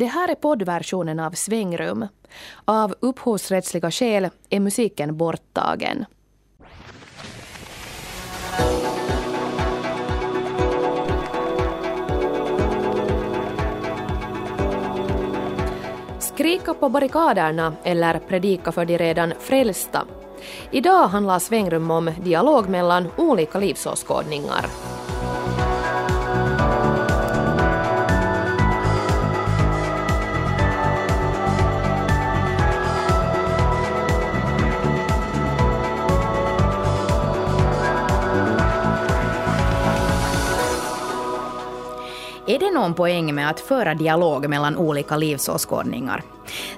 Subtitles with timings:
[0.00, 2.06] Det här är poddversionen av Svängrum.
[2.64, 6.04] Av upphovsrättsliga skäl är musiken borttagen.
[16.18, 20.06] Skrika på barrikaderna eller predika för de redan frälsta.
[20.70, 24.66] Idag handlar Svängrum om dialog mellan olika livsåskådningar.
[42.50, 46.22] Är det någon poäng med att föra dialog mellan olika livsåskådningar?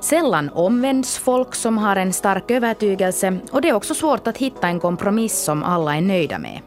[0.01, 4.69] Sällan omvänds folk som har en stark övertygelse och det är också svårt att hitta
[4.69, 6.61] en kompromiss som alla är nöjda med.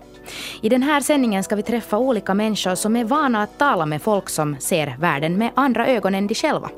[0.61, 4.01] I den här sändningen ska vi träffa olika människor som är vana att tala med
[4.01, 6.69] folk som ser världen med andra ögon än de själva.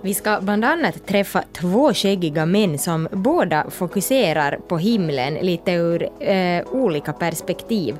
[0.00, 6.08] Vi ska bland annat träffa två skäggiga män som båda fokuserar på himlen lite ur
[6.20, 7.96] eh, olika perspektiv.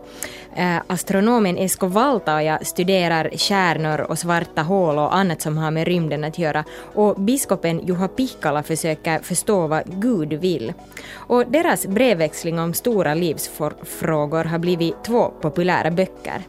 [0.56, 6.24] Eh, astronomen Esko Valtaja studerar stjärnor och svarta hål och annat som har med rymden
[6.24, 10.72] att göra och biskopen Juha Pihkala försöker förstå vad Gud vill.
[11.12, 16.42] Och deras brevväxling om stora livsfrågor har blivit två populära böcker.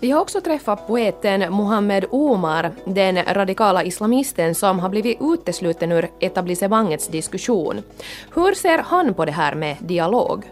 [0.00, 6.08] Vi har också träffat poeten Mohammed Omar, den radikala islamisten som har blivit utesluten ur
[6.20, 7.82] etablissemangets diskussion.
[8.34, 10.44] Hur ser han på det här med dialog?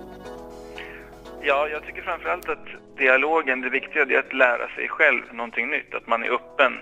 [1.42, 2.66] Ja, jag tycker framförallt att
[2.98, 6.72] dialogen, det viktiga är att lära sig själv någonting nytt, att man är öppen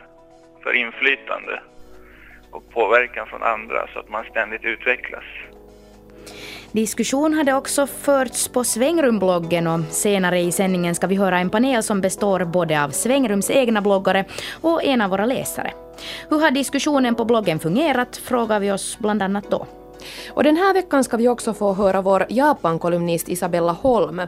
[0.62, 1.60] för inflytande
[2.50, 5.24] och påverkan från andra så att man ständigt utvecklas.
[6.74, 11.82] Diskussion hade också förts på Svängrumbloggen och senare i sändningen ska vi höra en panel
[11.82, 14.24] som består både av Svängrums egna bloggare
[14.60, 15.72] och en av våra läsare.
[16.30, 19.66] Hur har diskussionen på bloggen fungerat frågar vi oss bland annat då.
[20.28, 24.22] Och den här veckan ska vi också få höra vår Japan-kolumnist Isabella Holm.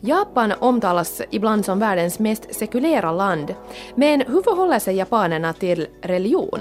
[0.00, 3.54] Japan omtalas ibland som världens mest sekulära land.
[3.94, 6.60] Men hur förhåller sig japanerna till religion?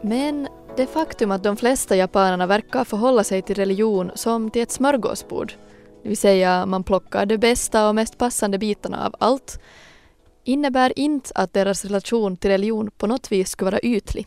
[0.00, 4.70] Men det faktum att de flesta japanerna verkar förhålla sig till religion som till ett
[4.70, 5.52] smörgåsbord,
[6.02, 9.60] det vill säga man plockar de bästa och mest passande bitarna av allt,
[10.44, 14.26] innebär inte att deras relation till religion på något vis skulle vara ytlig.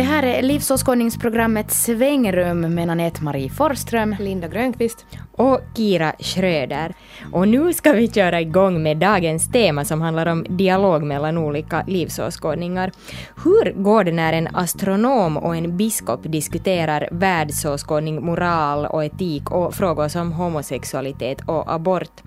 [0.00, 6.94] Det här är livsåskådningsprogrammet Svängrum med Anette-Marie Forström, Linda Grönqvist och Kira Schröder.
[7.32, 11.84] Och nu ska vi köra igång med dagens tema som handlar om dialog mellan olika
[11.86, 12.92] livsåskådningar.
[13.44, 19.74] Hur går det när en astronom och en biskop diskuterar världsåskådning, moral och etik och
[19.74, 22.22] frågor som homosexualitet och abort?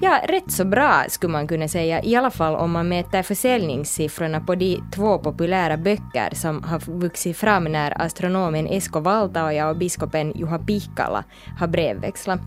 [0.00, 4.40] Ja, rätt så bra skulle man kunna säga, i alla fall om man mäter försäljningssiffrorna
[4.40, 6.78] på de två populära böcker som har
[7.12, 11.24] vuxit fram när astronomen Esko Valtaoja och biskopen Juha Pihkala
[11.58, 12.40] har brevväxlat.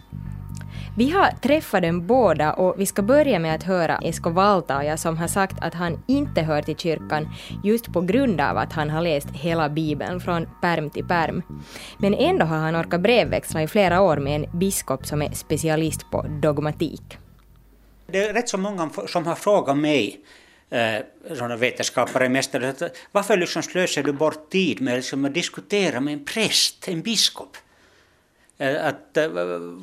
[0.98, 5.18] Vi har träffat dem båda och vi ska börja med att höra Esko Valtaoja som
[5.18, 7.28] har sagt att han inte hör till kyrkan
[7.64, 11.42] just på grund av att han har läst hela bibeln från perm till perm.
[11.98, 16.12] Men ändå har han orkat brevväxla i flera år med en biskop som är specialist
[16.12, 17.18] på dogmatik.
[18.08, 20.20] Det är rätt så många som har frågat mig
[20.76, 21.02] Eh,
[21.36, 26.26] sådana vetenskapare mästare, varför liksom slösar du bort tid med liksom att diskutera med en
[26.26, 27.58] präst, en biskop?
[28.58, 29.28] Eh, att, eh,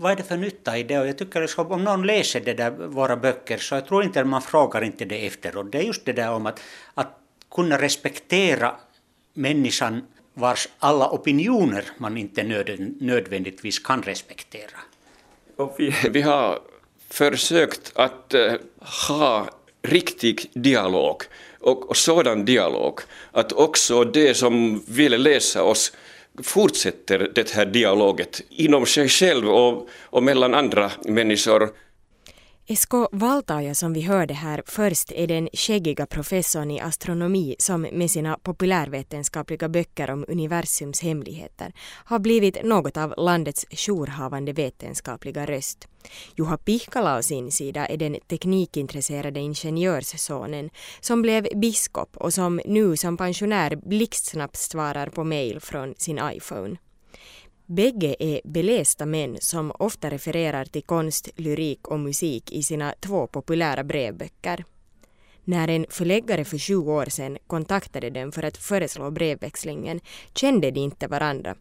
[0.01, 0.99] vad är det för nytta i det?
[0.99, 4.21] Och jag tycker att om någon läser det där, våra böcker så jag tror inte
[4.21, 5.73] att man frågar inte det efteråt.
[5.73, 6.61] Det är just det där om att,
[6.95, 7.19] att
[7.51, 8.75] kunna respektera
[9.35, 12.43] människan vars alla opinioner man inte
[13.01, 14.79] nödvändigtvis kan respektera.
[15.57, 16.61] Och vi, vi har
[17.09, 18.35] försökt att
[19.09, 19.49] ha
[19.83, 21.23] riktig dialog
[21.61, 23.01] och, och sådan dialog
[23.33, 25.93] att också de som vill läsa oss
[26.43, 31.71] fortsätter det här dialoget inom sig själv och, och mellan andra människor.
[32.67, 38.11] Esko Valtaja som vi hörde här först är den skäggiga professorn i astronomi som med
[38.11, 41.73] sina populärvetenskapliga böcker om universums hemligheter
[42.05, 45.89] har blivit något av landets jourhavande vetenskapliga röst.
[46.37, 50.71] Juha Pihkala å sin sida är den teknikintresserade ingenjörssonen
[51.01, 56.77] som blev biskop och som nu som pensionär blixtsnabbt svarar på mejl från sin iPhone.
[57.75, 63.27] Bägge är belästa män som ofta refererar till konst, lyrik och musik i sina två
[63.27, 64.65] populära brevböcker.
[65.45, 70.01] När en förläggare för 20 år sedan kontaktade dem för att föreslå brevväxlingen
[70.35, 71.55] kände de inte varandra.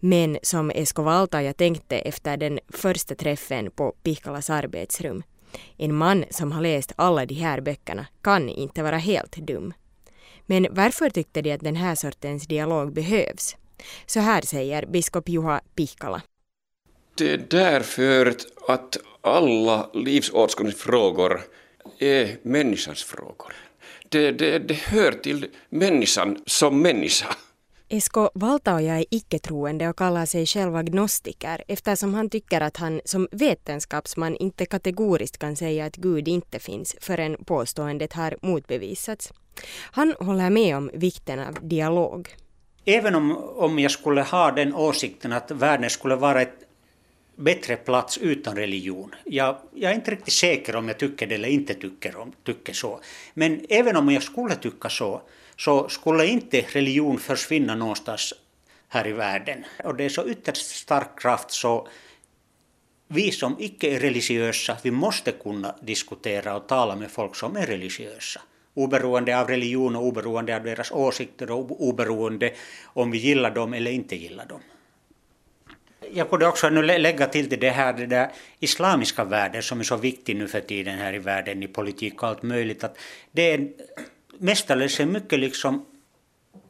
[0.00, 5.22] Men som Esko Valtaja tänkte efter den första träffen på Pihkalas arbetsrum.
[5.76, 9.72] En man som har läst alla de här böckerna kan inte vara helt dum.
[10.46, 13.56] Men varför tyckte de att den här sortens dialog behövs?
[14.06, 16.22] Så här säger biskop Juha Pihkala.
[17.14, 18.34] Det är därför
[18.68, 21.40] att alla livsåskådningsfrågor
[21.98, 23.54] är människans frågor.
[24.08, 27.36] Det, det, det hör till människan som människa.
[27.88, 33.28] Esko Valtaoja är icke-troende och kallar sig själv agnostiker eftersom han tycker att han som
[33.32, 39.32] vetenskapsman inte kategoriskt kan säga att Gud inte finns förrän påståendet har motbevisats.
[39.92, 42.28] Han håller med om vikten av dialog.
[42.84, 46.64] Även om, om jag skulle ha den åsikten att världen skulle vara ett
[47.36, 49.14] bättre plats utan religion.
[49.24, 52.72] Jag, jag, är inte riktigt säker om jag tycker det eller inte tycker, om, tycker
[52.72, 53.00] så.
[53.34, 55.22] Men även om jag skulle tycka så,
[55.56, 58.34] så skulle inte religion försvinna någonstans
[58.88, 59.64] här i världen.
[59.84, 61.88] Och det är så ytterst stark kraft så
[63.08, 67.66] vi som icke är religiösa, vi måste kunna diskutera och tala med folk som är
[67.66, 68.40] religiösa.
[68.74, 72.52] Oberoende av religion och oberoende av deras åsikter och oberoende
[72.84, 74.60] om vi gillar dem eller inte gillar dem.
[76.12, 79.96] Jag kunde också nu lägga till det här det där islamiska världen som är så
[79.96, 82.84] viktig nu för tiden här i världen i politik och allt möjligt.
[82.84, 82.98] Att
[83.32, 83.68] det är
[84.38, 85.86] mestadels en mycket liksom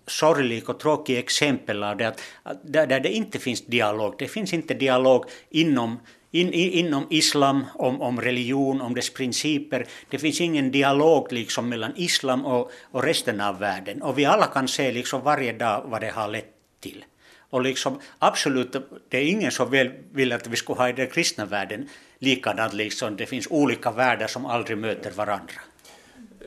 [0.07, 2.21] sorglig och tråkig exempel av det att,
[2.63, 4.15] där, där det inte finns dialog.
[4.19, 5.99] Det finns inte dialog inom
[6.35, 9.87] in, in, inom islam om, om religion, om dess principer.
[10.11, 14.03] Det finns ingen dialog liksom mellan islam och, och resten av världen.
[14.03, 17.05] Och vi alla kan se liksom varje dag vad det har lett till.
[17.51, 18.77] Och liksom, absolut,
[19.09, 21.89] det är ingen som vill, vill att vi ska ha i den kristna världen
[22.19, 22.75] likadant.
[22.75, 23.17] Liksom.
[23.17, 25.61] Det finns olika världar som aldrig möter varandra.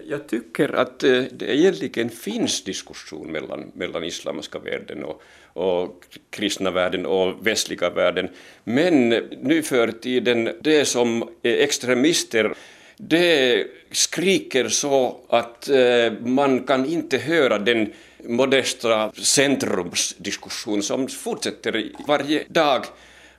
[0.09, 5.21] Jag tycker att eh, det egentligen finns diskussion mellan, mellan islamiska världen och,
[5.57, 8.29] och kristna världen och västliga världen.
[8.63, 9.09] Men
[9.41, 12.53] nu för tiden, det som är extremister
[12.97, 17.93] det skriker så att eh, man kan inte höra den
[18.23, 22.85] modesta centrumsdiskussion som fortsätter varje dag.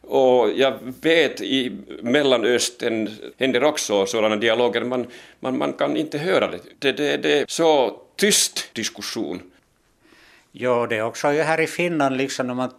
[0.00, 1.72] Och jag vet i
[2.02, 5.06] Mellanöstern händer också sådana dialoger, man,
[5.40, 6.60] man, man kan inte höra det.
[6.78, 7.16] Det, det.
[7.16, 9.42] det är så tyst diskussion.
[10.52, 12.70] Ja, det är också här i Finland liksom när man,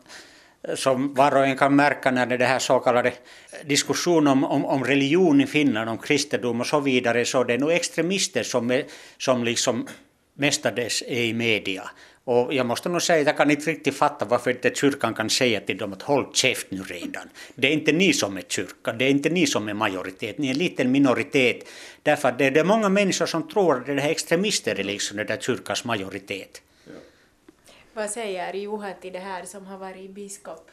[0.76, 3.14] som var och en kan märka när det är det här så kallade
[3.66, 7.58] diskussion om, om, om, religion i Finland, om kristendom och så vidare, så det är
[7.58, 8.84] nog extremister som, är,
[9.18, 9.88] som liksom
[10.34, 11.90] mestadels är i media.
[12.24, 15.30] Och jag måste nog säga att jag kan inte riktigt fatta varför inte kyrkan kan
[15.30, 17.30] säga till dem att håll käft nu redan.
[17.56, 20.48] Det är inte ni som är kyrka, det är inte ni som är majoritet, ni
[20.48, 21.68] är en liten minoritet.
[22.04, 25.28] Därför att det är många människor som tror att det här extremister är liksom den
[25.28, 26.62] där kyrkans majoritet.
[27.94, 30.72] Vad säger Juha till det här som har varit biskop?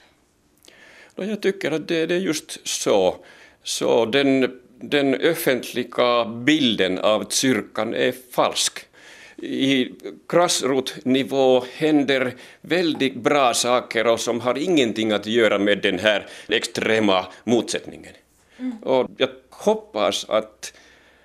[1.15, 3.17] Jag tycker att det, det är just så.
[3.63, 8.89] så den, den offentliga bilden av kyrkan är falsk
[9.37, 9.93] i
[10.29, 17.27] grassrootnivå händer väldigt bra saker och som har ingenting att göra med den här extrema
[17.45, 18.13] motsättningen.
[18.59, 18.79] Mm.
[18.83, 20.73] Och jag hoppas att,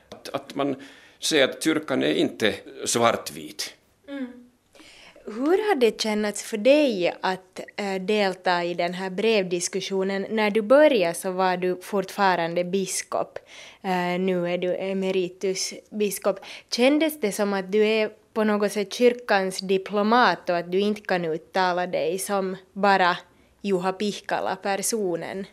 [0.10, 0.76] att, att man
[1.20, 2.56] ser att kyrkan är inte
[2.86, 3.74] svartvit.
[4.08, 4.41] Mm.
[5.26, 10.26] Hur har det känts för dig att äh, delta i den här brevdiskussionen?
[10.30, 13.40] När du började så var du fortfarande biskop.
[13.82, 16.40] Äh, nu är du emeritusbiskop.
[16.70, 21.02] Kändes det som att du är på något sätt kyrkans diplomat och att du inte
[21.02, 23.18] kan uttala dig som bara
[23.62, 25.46] Juha Pihkala-personen?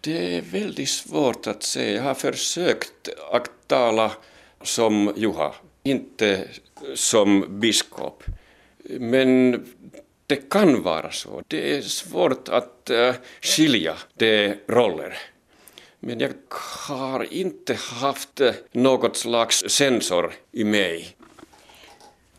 [0.00, 1.96] Det är väldigt svårt att säga.
[1.96, 4.12] Jag har försökt att tala
[4.62, 6.48] som Juha, inte
[6.94, 8.24] som biskop.
[8.88, 9.52] Men
[10.26, 11.42] det kan vara så.
[11.48, 15.18] Det är svårt att eh, skilja de roller.
[16.00, 16.32] Men jag
[16.88, 21.16] har inte haft eh, något slags sensor i mig.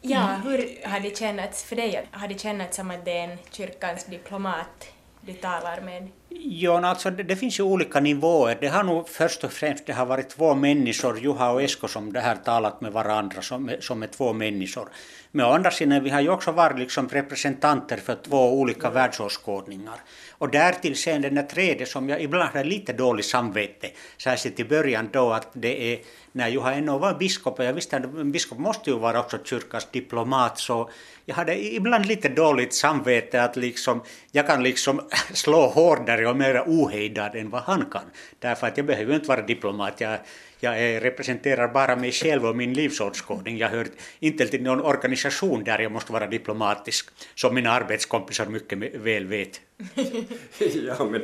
[0.01, 2.07] Ja, hur har det kännats för dig?
[2.11, 4.87] Har det kännats som att det är en kyrkans diplomat
[5.27, 6.07] du talar med?
[6.29, 8.57] Ja, alltså det, det, finns ju olika nivåer.
[8.61, 12.13] Det har nog först och främst det har varit två människor, Juha och Esko, som
[12.13, 14.89] det här talat med varandra som, som är två människor.
[15.31, 19.99] Men å andra sidan vi har ju också varit liksom representanter för två olika världsåskådningar.
[20.31, 24.63] Och därtill sen den där tredje som jag ibland har lite dåligt samvete, särskilt i
[24.63, 25.99] början då att det är
[26.37, 29.37] när Juha ännu var biskop, och jag visste att en biskop måste ju vara också
[29.43, 30.89] kyrkans diplomat, så
[31.25, 34.01] jag hade ibland lite dåligt samvete att liksom,
[34.31, 35.01] jag kan liksom
[35.33, 38.01] slå hårdare och mer ohejdad än vad han kan.
[38.39, 40.19] Därför att jag behöver inte vara diplomat, jag,
[40.59, 43.57] jag representerar bara mig själv och min livsåskådning.
[43.57, 43.87] Jag hör
[44.19, 49.61] inte till någon organisation där jag måste vara diplomatisk, som mina arbetskompisar mycket väl vet.
[50.87, 51.23] ja, men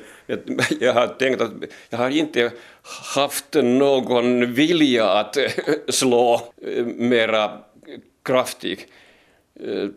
[0.79, 1.51] jag har tänkt att
[1.89, 2.51] jag har inte
[3.15, 5.37] haft någon vilja att
[5.87, 6.53] slå
[6.85, 7.59] mera
[8.23, 8.87] kraftigt.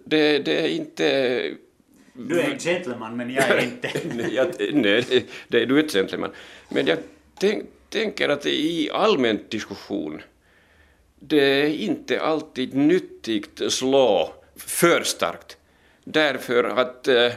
[0.05, 1.41] Det, det är inte...
[2.13, 3.91] Du är en gentleman, men jag är inte.
[4.73, 6.31] nej, det är du ett gentleman.
[6.69, 6.99] Men jag
[7.39, 10.23] tänk, tänker att i allmän diskussion
[11.21, 15.57] det är inte alltid nyttigt att slå för starkt
[16.05, 17.33] därför att eh,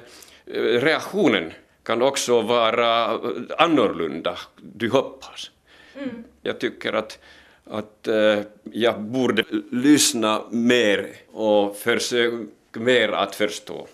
[0.53, 1.53] reaktionen
[1.83, 3.19] kan också vara
[3.57, 5.51] annorlunda, du hoppas.
[5.95, 6.23] Mm.
[6.41, 7.19] Jag tycker att,
[7.65, 13.87] att eh, jag borde lyssna mer och försöka mer att förstå.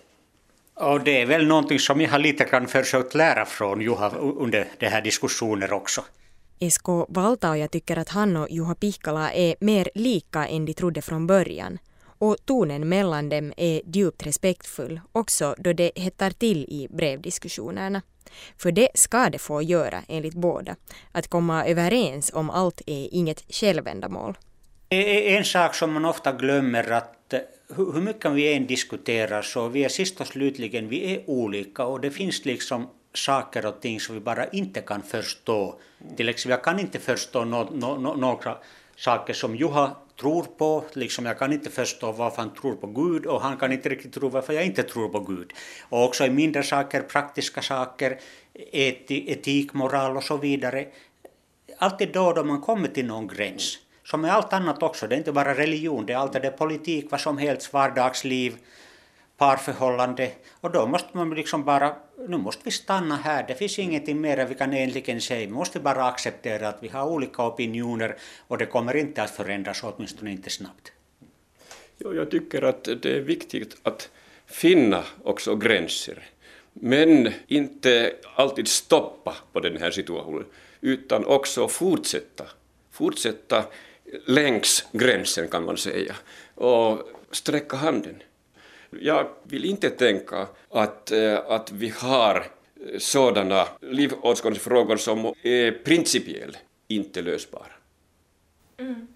[0.73, 4.67] Och det är väl någonting som jag har lite grann försökt lära från Juha under
[4.79, 6.03] de här diskussionerna också.
[6.59, 11.27] Esko Valtaoja tycker att han och Juha Pihkala är mer lika än de trodde från
[11.27, 11.77] början.
[12.17, 18.01] Och tonen mellan dem är djupt respektfull också då det hettar till i brevdiskussionerna.
[18.57, 20.75] För det ska det få göra enligt båda.
[21.11, 24.37] Att komma överens om allt är inget självändamål.
[24.89, 27.39] En sak som man ofta glömmer att eh,
[27.75, 32.01] hur mycket vi än diskuterar så vi är sist och slutligen vi är olika och
[32.01, 35.79] det finns liksom saker och ting som vi bara inte kan förstå.
[36.17, 38.57] Till exempel jag kan inte förstå no, no, no, några
[38.95, 43.25] saker som Juha tror på, liksom jag kan inte förstå varför han tror på Gud
[43.25, 45.53] och han kan inte riktigt tro varför jag inte tror på Gud.
[45.89, 48.19] Och också i mindre saker, praktiska saker,
[48.53, 50.87] eti, etik, moral och så vidare.
[51.77, 55.17] Alltid då då man kommer till någon gräns, som med allt annat också, det är
[55.17, 58.55] inte bara religion, det är allt det är politik, vad som helst, vardagsliv,
[59.37, 60.31] parförhållande.
[60.61, 61.95] Och då måste man liksom bara,
[62.27, 65.47] nu måste vi stanna här, det finns ingenting mer vi kan egentligen säga.
[65.47, 68.15] Vi måste bara acceptera att vi har olika opinioner
[68.47, 70.91] och det kommer inte att förändras, åtminstone inte snabbt.
[71.97, 74.09] Jo, jag tycker att det är viktigt att
[74.45, 76.23] finna också gränser.
[76.73, 80.45] Men inte alltid stoppa på den här situationen,
[80.81, 82.45] utan också fortsätta.
[82.91, 83.65] Fortsätta
[84.25, 86.15] längs gränsen kan man säga
[86.55, 88.23] och sträcka handen.
[89.01, 92.45] Jag vill inte tänka att, eh, att vi har
[92.97, 97.71] sådana livsåskådningsfrågor som är principiellt inte lösbara.
[98.77, 99.07] Mm.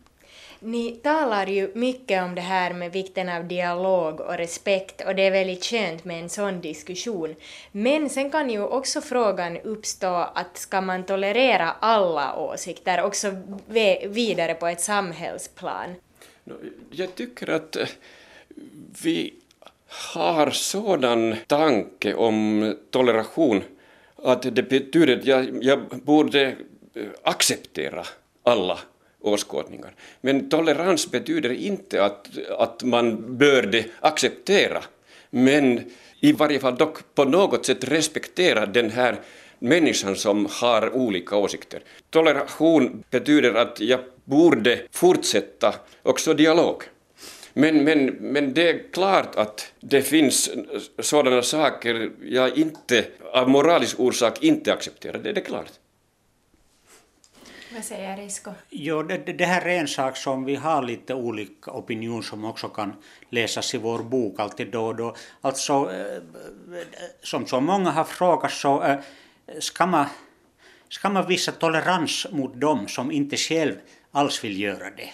[0.62, 5.22] Ni talar ju mycket om det här med vikten av dialog och respekt och det
[5.22, 7.36] är väldigt skönt med en sån diskussion.
[7.72, 13.32] Men sen kan ju också frågan uppstå att ska man tolerera alla åsikter också
[14.06, 15.96] vidare på ett samhällsplan?
[16.92, 17.78] Jag tycker att
[19.04, 19.34] vi
[19.90, 23.64] har sådan tanke om toleration
[24.24, 26.42] att det betyder att jag, jag borde
[26.94, 28.04] eh, acceptera
[28.44, 28.80] alla
[29.22, 29.96] åskådningar.
[30.22, 32.28] Men tolerans betyder inte att,
[32.58, 34.84] att man bör det acceptera,
[35.30, 39.16] men i varje fall dock på något sätt respektera den här
[39.60, 41.82] människan som har olika åsikter.
[42.10, 46.84] Toleration betyder att jag borde fortsätta också dialog.
[47.60, 50.50] Men, men, men det är klart att det finns
[51.00, 55.72] sådana saker jag inte av moralisk orsak inte accepterar, det, det är klart.
[57.74, 58.52] Vad säger Risko?
[58.70, 62.70] Jo, det, det, här är en sak som vi har lite olika opinion som också
[62.70, 62.94] kan
[63.30, 65.16] läsas i vår bok alltid då och då.
[65.42, 66.22] Alltså, eh,
[67.22, 69.00] som så många har frågat så eh,
[69.60, 70.06] ska man,
[70.90, 73.76] ska man visa tolerans mot dem som inte själv
[74.12, 75.10] alls vill göra det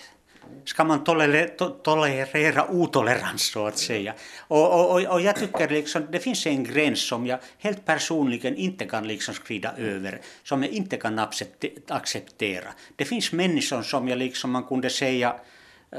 [0.66, 4.14] ska man tolerera, tolerera otolerans så att säga.
[4.38, 8.86] Och, och, och jag tycker liksom, det finns en gräns som jag helt personligen inte
[8.86, 11.20] kan liksom skrida över, som jag inte kan
[11.88, 12.74] acceptera.
[12.96, 15.36] Det finns människor som jag liksom, man kunde säga,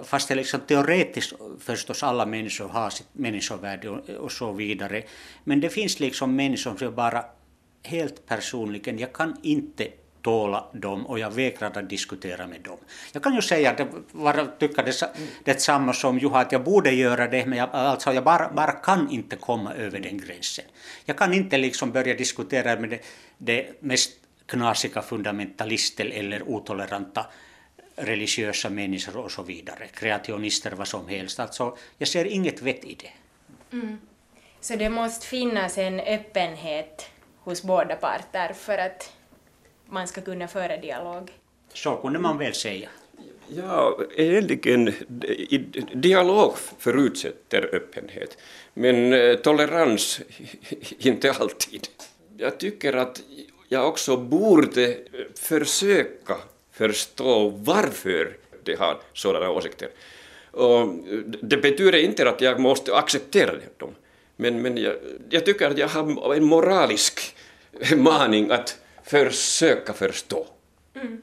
[0.04, 5.02] fast det liksom teoretiskt förstås alla människor har sitt människovärde och, och så vidare,
[5.44, 7.24] men det finns liksom människor som jag bara
[7.82, 9.88] helt personligen, jag kan inte
[10.26, 12.78] tåla dem och jag vägrar att diskutera med dem.
[13.12, 15.12] Jag kan ju säga att jag tycker det,
[15.44, 19.10] detsamma som Juha, att jag borde göra det, men jag, alltså jag bara, bara kan
[19.10, 20.64] inte komma över den gränsen.
[21.04, 23.00] Jag kan inte liksom börja diskutera med det,
[23.38, 24.10] det mest
[24.46, 27.26] knasiga fundamentalister eller otoleranta
[27.96, 31.40] religiösa människor och så vidare, kreationister, vad som helst.
[31.40, 33.12] Alltså, jag ser inget vett i det.
[33.76, 33.98] Mm.
[34.60, 39.15] Så det måste finnas en öppenhet hos båda parter för att
[39.88, 41.30] man ska kunna föra dialog.
[41.74, 42.88] Så kunde man väl säga.
[43.48, 44.92] Ja, egentligen
[45.94, 48.38] dialog förutsätter öppenhet,
[48.74, 50.20] men eh, tolerans
[50.98, 51.88] inte alltid.
[52.36, 53.22] Jag tycker att
[53.68, 54.96] jag också borde
[55.34, 56.36] försöka
[56.72, 59.88] förstå varför de har sådana åsikter.
[60.50, 60.88] Och
[61.42, 63.94] det betyder inte att jag måste acceptera dem,
[64.36, 64.94] Men, men jag,
[65.30, 67.36] jag tycker att jag har en moralisk
[67.96, 70.46] maning att försöka förstå.
[70.96, 71.20] Mm.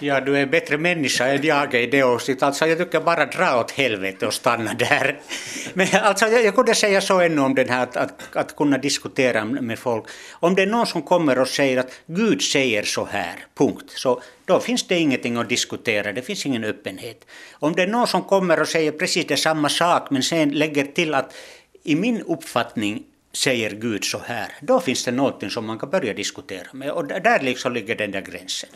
[0.00, 2.42] Ja, du är en bättre människa än jag är i det åsiktet.
[2.42, 5.20] Alltså, jag tycker bara dra åt helvete och stanna där.
[5.74, 8.78] Men alltså, jag, jag kunde säga så ännu om den här att, att, att, kunna
[8.78, 10.04] diskutera med folk.
[10.32, 14.22] Om det är någon som kommer och säger att Gud säger så här, punkt, så
[14.44, 17.26] då finns det ingenting att diskutera, det finns ingen öppenhet.
[17.52, 20.84] Om det är någon som kommer och säger precis det samma sak men sen lägger
[20.84, 21.34] till att
[21.82, 26.14] i min uppfattning säger Gud så här, då finns det någonting som man kan börja
[26.14, 28.70] diskutera med och där liksom ligger den där gränsen.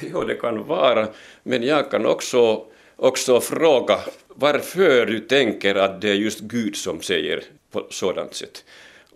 [0.00, 1.08] Jo, det kan vara,
[1.42, 2.64] men jag kan också,
[2.96, 8.64] också fråga varför du tänker att det är just Gud som säger på sådant sätt.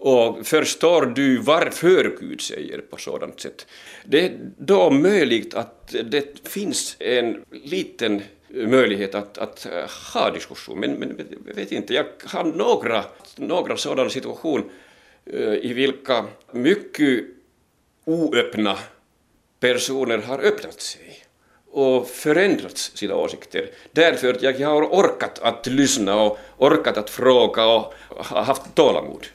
[0.04, 3.66] Och förstår du varför Gud säger på sådant sätt?
[4.04, 8.22] Det är då möjligt att det finns en liten
[8.54, 13.04] möjlighet att, att eh, ha diskussion, men, men jag vet inte, jag har några,
[13.36, 14.64] några sådana situationer
[15.26, 17.24] eh, i vilka mycket
[18.04, 18.78] oöppna
[19.60, 21.24] personer har öppnat sig
[21.70, 23.70] och förändrat sina åsikter.
[23.92, 29.26] Därför att jag har orkat att lyssna och orkat att fråga och haft tålamod.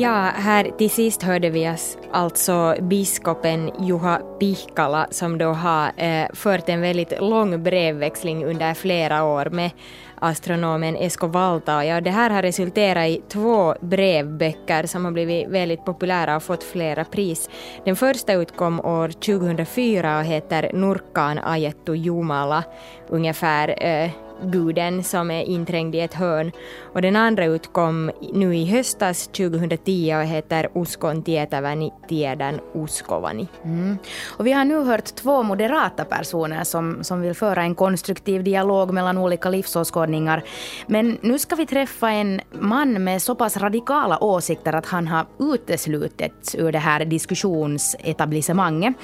[0.00, 1.76] Ja, här till sist hörde vi
[2.12, 9.24] alltså biskopen Juha Pihkala som då har eh, fört en väldigt lång brevväxling under flera
[9.24, 9.70] år med
[10.14, 11.84] astronomen Esko Valta.
[11.84, 16.64] Ja, det här har resulterat i två brevböcker som har blivit väldigt populära och fått
[16.64, 17.50] flera pris.
[17.84, 22.64] Den första utkom år 2004 och heter Nurkan ajettu Jumala,
[23.08, 24.10] ungefär eh,
[24.42, 26.52] guden som är inträngd i ett hörn.
[26.92, 33.48] Och den andra utkom nu i höstas 2010 och heter Uskon tietäväni tiedän uskovani.
[33.64, 33.98] Mm.
[34.38, 38.92] Och vi har nu hört två moderata personer som, som vill föra en konstruktiv dialog
[38.92, 40.42] mellan olika livsåskådningar.
[40.86, 45.26] Men nu ska vi träffa en man med så pass radikala åsikter att han har
[45.38, 48.94] uteslutits ur det här diskussionsetablissemanget.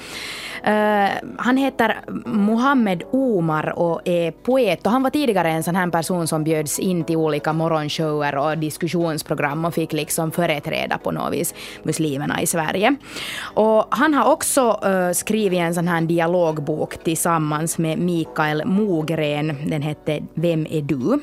[0.67, 5.91] Uh, han heter Mohammed Omar och är poet och han var tidigare en sån här
[5.91, 11.33] person som bjöds in till olika morgonshower och diskussionsprogram och fick liksom företräda på något
[11.33, 12.95] vis muslimerna i Sverige.
[13.41, 19.55] Och han har också uh, skrivit en sån här dialogbok tillsammans med Mikael Mogren.
[19.69, 21.19] Den hette Vem är du?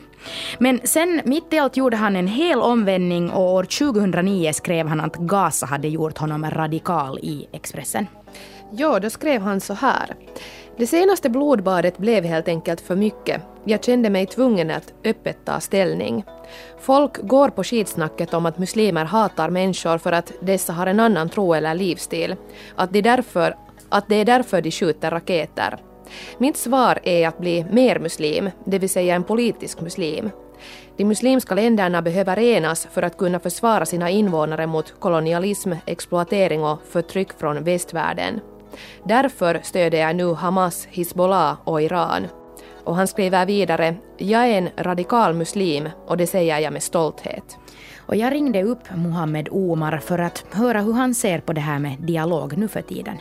[0.58, 5.00] Men sen mitt i allt gjorde han en hel omvändning och år 2009 skrev han
[5.00, 8.06] att Gaza hade gjort honom radikal i Expressen.
[8.70, 10.14] Ja, då skrev han så här.
[10.76, 13.42] Det senaste blodbadet blev helt enkelt för mycket.
[13.64, 16.24] Jag kände mig tvungen att öppet ta ställning.
[16.78, 21.28] Folk går på skitsnacket om att muslimer hatar människor för att dessa har en annan
[21.28, 22.36] tro eller livsstil.
[22.76, 23.56] Att, de därför,
[23.88, 25.78] att det är därför de skjuter raketer.
[26.38, 30.30] Mitt svar är att bli mer muslim, det vill säga en politisk muslim.
[30.96, 36.78] De muslimska länderna behöver enas för att kunna försvara sina invånare mot kolonialism, exploatering och
[36.90, 38.40] förtryck från västvärlden.
[39.04, 42.26] Därför stöder jag nu Hamas, Hizbollah och Iran.
[42.84, 47.58] Och han skriver vidare, jag är en radikal muslim och det säger jag med stolthet.
[48.06, 51.78] Och jag ringde upp Mohammed Omar för att höra hur han ser på det här
[51.78, 53.18] med dialog nu för tiden.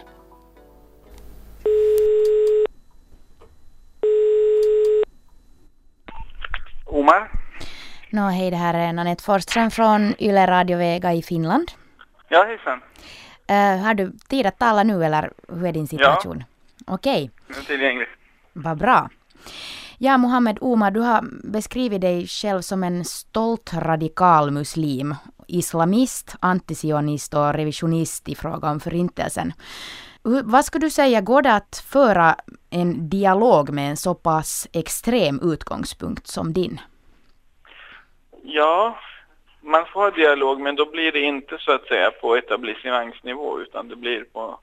[6.85, 7.31] Omar?
[8.09, 11.71] Nå, hej, det här är Nanette Forsström från Yle Radio Vega i Finland.
[12.29, 12.81] Ja, hejsan.
[13.51, 16.43] Uh, har du tid att tala nu eller hur är din situation?
[16.87, 16.93] Ja.
[16.93, 17.31] Okej.
[17.49, 17.63] Okay.
[17.63, 18.07] tillgänglig.
[18.53, 19.09] Vad bra.
[19.97, 25.15] Ja, Mohammed Omar, du har beskrivit dig själv som en stolt radikal muslim,
[25.47, 29.53] islamist, antisionist och revisionist i fråga om förintelsen.
[30.23, 32.35] Vad skulle du säga, går det att föra
[32.69, 36.79] en dialog med en så pass extrem utgångspunkt som din?
[38.43, 38.97] Ja,
[39.61, 43.87] man får ha dialog men då blir det inte så att säga på etablissemangsnivå utan
[43.87, 44.59] det blir på,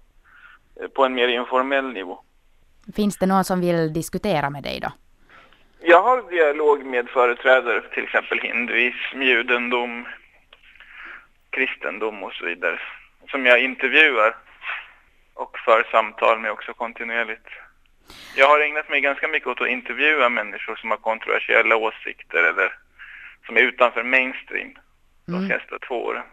[0.81, 2.21] eh, på en mer informell nivå.
[2.96, 4.92] Finns det någon som vill diskutera med dig då?
[5.81, 10.07] Jag har dialog med företrädare för till exempel hinduism, judendom,
[11.51, 12.81] kristendom och så vidare.
[13.31, 14.37] Som jag intervjuar
[15.35, 17.48] och för samtal med också kontinuerligt.
[18.37, 22.72] Jag har ägnat mig ganska mycket åt att intervjua människor som har kontroversiella åsikter eller
[23.46, 24.72] som är utanför mainstream
[25.27, 25.48] de mm.
[25.48, 26.24] senaste två åren.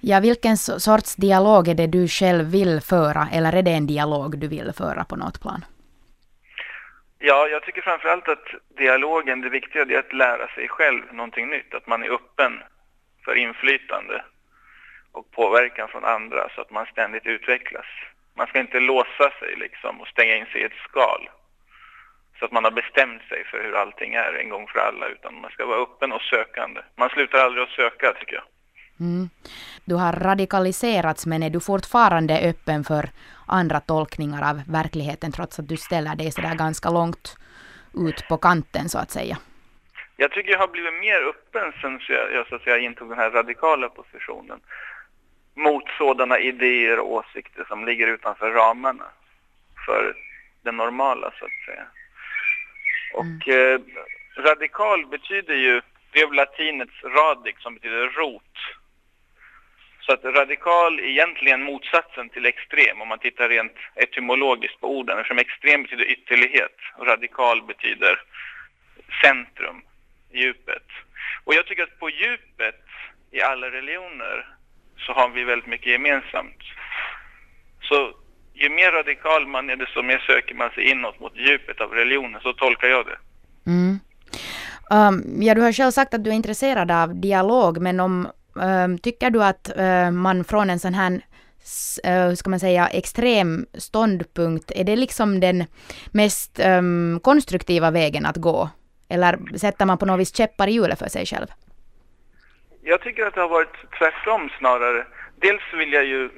[0.00, 4.38] Ja, vilken sorts dialog är det du själv vill föra eller är det en dialog
[4.38, 5.64] du vill föra på något plan?
[7.18, 11.74] Ja, jag tycker framförallt att dialogen, det viktiga är att lära sig själv någonting nytt,
[11.74, 12.52] att man är öppen
[13.24, 14.24] för inflytande
[15.12, 17.86] och påverkan från andra så att man ständigt utvecklas.
[18.34, 21.28] Man ska inte låsa sig liksom och stänga in sig i ett skal
[22.38, 25.40] så att man har bestämt sig för hur allting är en gång för alla utan
[25.40, 26.80] man ska vara öppen och sökande.
[26.96, 28.44] Man slutar aldrig att söka tycker jag.
[29.00, 29.28] Mm.
[29.84, 33.10] Du har radikaliserats men är du fortfarande öppen för
[33.46, 37.36] andra tolkningar av verkligheten trots att du ställer dig sådär ganska långt
[37.94, 39.38] ut på kanten så att säga?
[40.16, 43.18] Jag tycker jag har blivit mer öppen sen jag, jag, så att säga, intog den
[43.18, 44.60] här radikala positionen
[45.54, 49.04] mot sådana idéer och åsikter som ligger utanför ramarna
[49.86, 50.14] för
[50.62, 51.86] det normala så att säga.
[53.14, 53.74] Och mm.
[53.74, 53.80] eh,
[54.42, 55.80] radikal betyder ju,
[56.12, 58.42] det är latinets radix som betyder rot.
[60.06, 65.18] Så att radikal är egentligen motsatsen till extrem om man tittar rent etymologiskt på orden.
[65.18, 68.22] Eftersom extrem betyder ytterlighet och radikal betyder
[69.22, 69.82] centrum,
[70.32, 70.88] djupet.
[71.44, 72.84] Och jag tycker att på djupet
[73.30, 74.46] i alla religioner
[75.06, 76.62] så har vi väldigt mycket gemensamt.
[77.82, 78.12] Så
[78.54, 82.40] ju mer radikal man är, desto mer söker man sig inåt mot djupet av religionen.
[82.40, 83.18] Så tolkar jag det.
[83.70, 83.98] Mm.
[84.90, 88.28] Um, ja, du har själv sagt att du är intresserad av dialog, men om
[89.02, 94.70] tycker du att uh, man från en sån här uh, ska man säga, extrem ståndpunkt,
[94.70, 95.64] är det liksom den
[96.12, 98.70] mest um, konstruktiva vägen att gå?
[99.08, 101.46] Eller sätter man på något vis käppar i hjulet för sig själv?
[102.82, 105.06] Jag tycker att det har varit tvärtom snarare.
[105.40, 106.30] Dels vill jag ju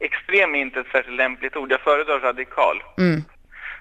[0.00, 1.72] extrem är inte ett särskilt lämpligt ord.
[1.72, 2.82] Jag föredrar radikal.
[2.98, 3.22] Mm.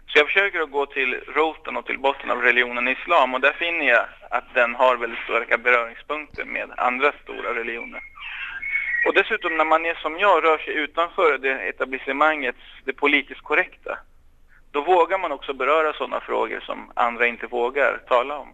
[0.08, 3.54] Så jag försöker att gå till roten och till botten av religionen islam och där
[3.54, 8.02] finner jag att den har väldigt starka beröringspunkter med andra stora religioner.
[9.08, 13.98] Och dessutom när man är som jag rör sig utanför det etablissemangets, det politiskt korrekta,
[14.72, 18.54] då vågar man också beröra sådana frågor som andra inte vågar tala om.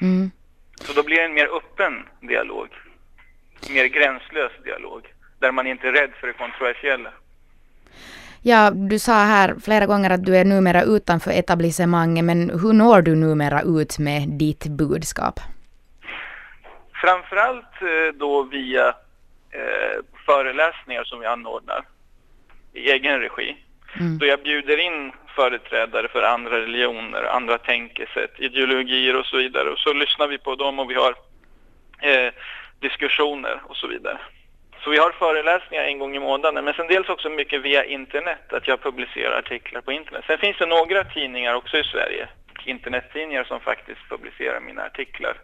[0.00, 0.30] Mm.
[0.74, 2.68] Så då blir det en mer öppen dialog,
[3.70, 7.10] mer gränslös dialog där man inte är rädd för det kontroversiella.
[8.48, 13.02] Ja, du sa här flera gånger att du är numera utanför etablissemanget, men hur når
[13.02, 15.40] du numera ut med ditt budskap?
[16.94, 18.88] Framförallt eh, då via
[19.50, 21.84] eh, föreläsningar som vi anordnar
[22.72, 23.56] i egen regi.
[24.00, 24.18] Mm.
[24.18, 29.70] Då jag bjuder in företrädare för andra religioner, andra tänkesätt, ideologier och så vidare.
[29.70, 31.14] Och så lyssnar vi på dem och vi har
[32.00, 32.32] eh,
[32.80, 34.18] diskussioner och så vidare.
[34.86, 38.52] Så vi har föreläsningar en gång i månaden, men sen dels också mycket via internet,
[38.52, 40.24] att jag publicerar artiklar på internet.
[40.26, 42.28] Sen finns det några tidningar också i Sverige,
[42.64, 45.40] internettidningar som faktiskt publicerar mina artiklar.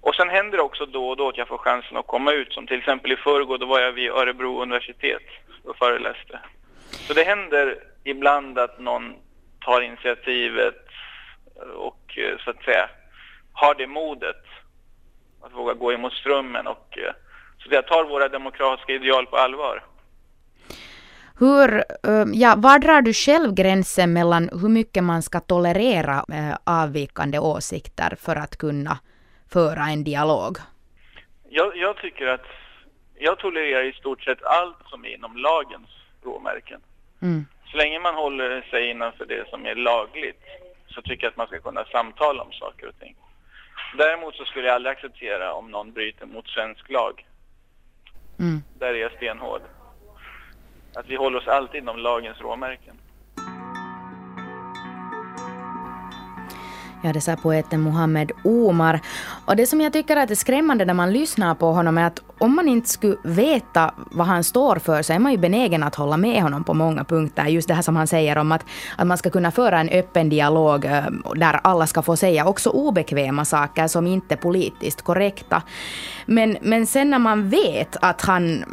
[0.00, 2.52] Och sen händer det också då och då att jag får chansen att komma ut,
[2.52, 5.26] som till exempel i förrgår, då var jag vid Örebro universitet
[5.64, 6.38] och föreläste.
[6.90, 9.14] Så det händer ibland att någon
[9.60, 10.86] tar initiativet
[11.76, 12.88] och eh, så att säga
[13.52, 14.44] har det modet
[15.42, 17.14] att våga gå emot strömmen och eh,
[17.64, 19.82] så jag tar våra demokratiska ideal på allvar.
[21.38, 26.56] Hur, eh, ja, var drar du själv gränsen mellan hur mycket man ska tolerera eh,
[26.64, 28.98] avvikande åsikter för att kunna
[29.52, 30.58] föra en dialog?
[31.48, 32.46] Jag, jag tycker att
[33.18, 35.88] jag tolererar i stort sett allt som är inom lagens
[36.24, 36.80] råmärken.
[37.22, 37.46] Mm.
[37.70, 40.42] Så länge man håller sig innanför det som är lagligt
[40.86, 43.16] så tycker jag att man ska kunna samtala om saker och ting.
[43.98, 47.26] Däremot så skulle jag aldrig acceptera om någon bryter mot svensk lag.
[48.38, 48.62] Mm.
[48.78, 49.62] Där är jag stenhård.
[50.94, 52.96] Att vi håller oss alltid inom lagens råmärken.
[57.04, 59.00] Ja, det sa poeten Mohammed Omar.
[59.46, 62.56] Och det som jag tycker är skrämmande när man lyssnar på honom är att om
[62.56, 66.16] man inte skulle veta vad han står för så är man ju benägen att hålla
[66.16, 67.46] med honom på många punkter.
[67.46, 68.64] Just det här som han säger om att,
[68.96, 72.70] att man ska kunna föra en öppen dialog eh, där alla ska få säga också
[72.70, 75.62] obekväma saker som inte är politiskt korrekta.
[76.26, 78.64] Men, men sen när man vet att han,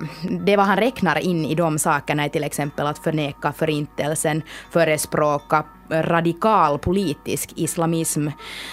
[0.46, 5.64] det vad han räknar in i de sakerna är till exempel att förneka förintelsen, förespråka
[5.92, 8.28] radikal politisk islamism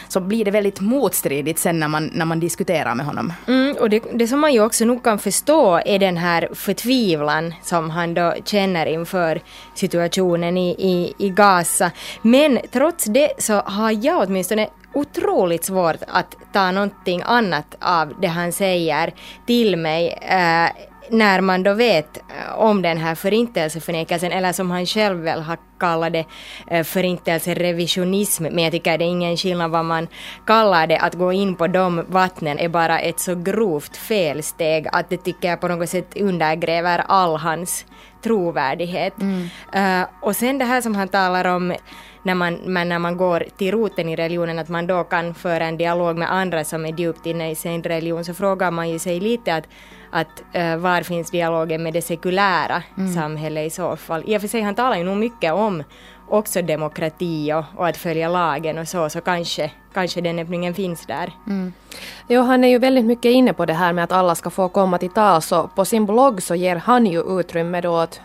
[0.08, 3.32] så blir det väldigt motstridigt sen när man, när man diskuterar med honom.
[3.46, 7.54] Mm, och det, det som man ju också nog kan förstå är den här förtvivlan
[7.62, 9.40] som han då känner inför
[9.74, 11.90] situationen i, i, i Gaza.
[12.22, 18.26] Men trots det så har jag åtminstone otroligt svårt att ta någonting annat av det
[18.26, 19.14] han säger
[19.46, 24.86] till mig eh, när man då vet eh, om den här förintelseförnekelsen eller som han
[24.86, 26.24] själv väl har kalla det
[26.70, 30.08] eh, förintelserevisionism, men jag tycker det är ingen skillnad vad man
[30.46, 30.98] kallar det.
[30.98, 35.48] Att gå in på de vattnen är bara ett så grovt felsteg att det tycker
[35.48, 37.86] jag på något sätt undergräver all hans
[38.22, 39.14] trovärdighet.
[39.20, 39.42] Mm.
[39.76, 41.74] Uh, och sen det här som han talar om
[42.22, 45.64] när man, men när man går till roten i religionen, att man då kan föra
[45.64, 48.98] en dialog med andra som är djupt inne i sin religion, så frågar man ju
[48.98, 49.64] sig lite att,
[50.10, 53.14] att uh, var finns dialogen med det sekulära mm.
[53.14, 54.22] samhället i så fall?
[54.26, 55.82] I och för sig, han talar ju nog mycket om
[56.28, 61.06] också demokrati och, och, att följa lagen och så, så kanske, kanske den öppningen finns
[61.06, 61.32] där.
[61.46, 61.72] Mm.
[62.28, 64.68] Jo, han är ju väldigt mycket inne på det här med att alla ska få
[64.68, 68.20] komma till tals och på sin blogg så ger han ju utrymme då åt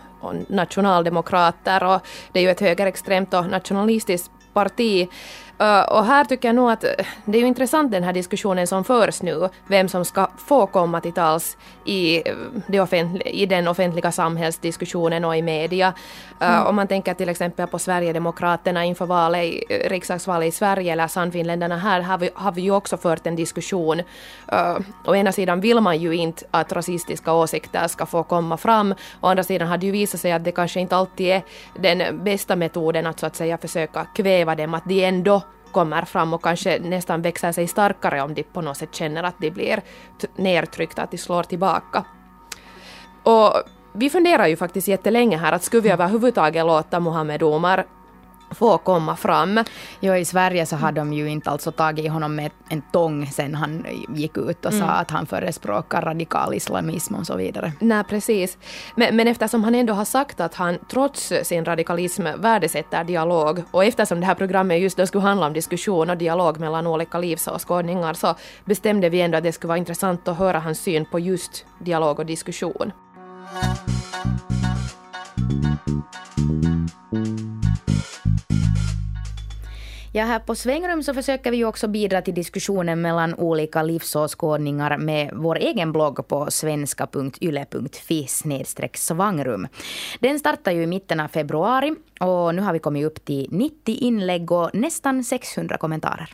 [0.48, 5.10] nationaldemokrater och det är ju ett högerextremt och nationalistiskt parti
[5.58, 6.90] och här tycker jag nog att eh,
[7.26, 11.02] det är ju intressant den här diskussionen som förs nu, vem som ska få komma
[11.02, 15.94] till tals i, eh, i den offentliga samhällsdiskussionen och i media.
[16.40, 16.68] Mm.
[16.68, 22.02] Om man tänker till exempel på Sverigedemokraterna inför valet, riksdagsvalet i Sverige eller Sannfinländarna här
[22.02, 24.00] har vi, har vi ju också fört en diskussion.
[24.00, 28.96] Uh, å ena sidan vill man ju inte att rasistiska åsikter ska få komma fram,
[29.22, 31.44] å andra sidan har det ju visat sig att det kanske inte alltid är
[31.80, 35.42] den bästa metoden att så att säga försöka kväva dem, att de ändå
[35.74, 39.36] kommer fram och kanske nästan växer sig starkare om de på något sätt känner att
[39.40, 39.82] de blir
[40.36, 42.06] nedtryckta, att de slår tillbaka.
[43.24, 43.54] Och
[43.94, 47.86] vi funderar ju faktiskt jättelänge här att skulle vi överhuvudtaget låta Mohammed Omar
[48.54, 49.64] få komma fram.
[50.00, 53.56] Jo, i Sverige så har de ju inte alltså tagit honom med en tång sen
[53.56, 53.86] han
[54.16, 54.90] gick ut och sa mm.
[54.90, 57.72] att han förespråkar radikal islamism och så vidare.
[57.80, 58.58] Nej, precis.
[58.96, 63.86] Men, men eftersom han ändå har sagt att han trots sin radikalism värdesätter dialog och
[63.86, 68.14] eftersom det här programmet just då skulle handla om diskussion och dialog mellan olika livsåskådningar
[68.14, 68.36] så
[68.66, 72.20] bestämde vi ändå att det skulle vara intressant att höra hans syn på just dialog
[72.20, 72.92] och diskussion.
[80.16, 85.32] Ja, här på Svängrum så försöker vi också bidra till diskussionen mellan olika livsåskådningar med
[85.34, 88.28] vår egen blogg på svenska.yle.fi
[88.94, 89.68] svangrum.
[90.20, 93.96] Den startar ju i mitten av februari och nu har vi kommit upp till 90
[93.96, 96.34] inlägg och nästan 600 kommentarer.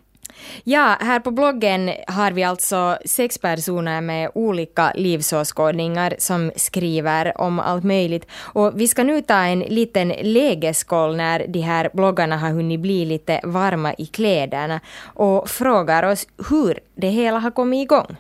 [0.63, 7.59] Ja, här på bloggen har vi alltså sex personer med olika livsåskådningar som skriver om
[7.59, 8.27] allt möjligt.
[8.53, 13.05] Och vi ska nu ta en liten lägeskoll när de här bloggarna har hunnit bli
[13.05, 18.17] lite varma i kläderna och frågar oss hur det hela har kommit igång.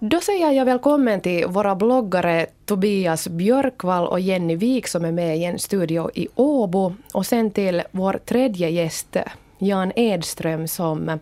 [0.00, 5.38] Då säger jag välkommen till våra bloggare Tobias Björkvall och Jenny Wik som är med
[5.38, 9.16] i en studio i Åbo och sen till vår tredje gäst
[9.58, 11.18] Jan Edström som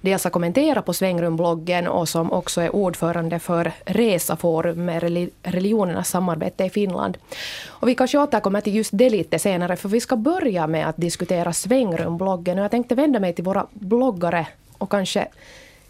[0.00, 5.02] dels har kommenterat på Svängrumbloggen och som också är ordförande för Resaforum med
[5.42, 7.18] religionernas samarbete i Finland.
[7.66, 10.96] Och vi kanske återkommer till just det lite senare för vi ska börja med att
[10.96, 14.46] diskutera Svängrumbloggen och jag tänkte vända mig till våra bloggare
[14.78, 15.28] och kanske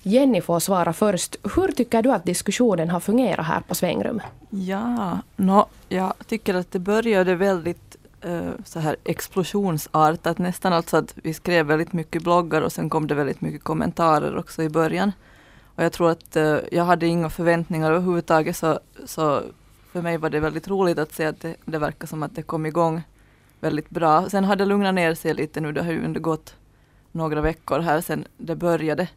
[0.02, 1.36] Jenny får svara först.
[1.56, 4.20] Hur tycker du att diskussionen har fungerat här på Svängrum?
[4.50, 7.87] Ja, no, jag tycker att det började väldigt
[8.20, 10.72] Eh, så här explosionsartat nästan.
[10.72, 14.62] Alltså att vi skrev väldigt mycket bloggar och sen kom det väldigt mycket kommentarer också
[14.62, 15.12] i början.
[15.74, 19.42] Och jag tror att uh, jag hade inga förväntningar överhuvudtaget så, så
[19.92, 22.42] för mig var det väldigt roligt att se att det, det verkar som att det
[22.42, 23.02] kom igång
[23.60, 24.28] väldigt bra.
[24.28, 25.72] Sen har det lugnat ner sig lite nu.
[25.72, 26.54] Det har ju undergått gått
[27.12, 29.08] några veckor här sedan det började.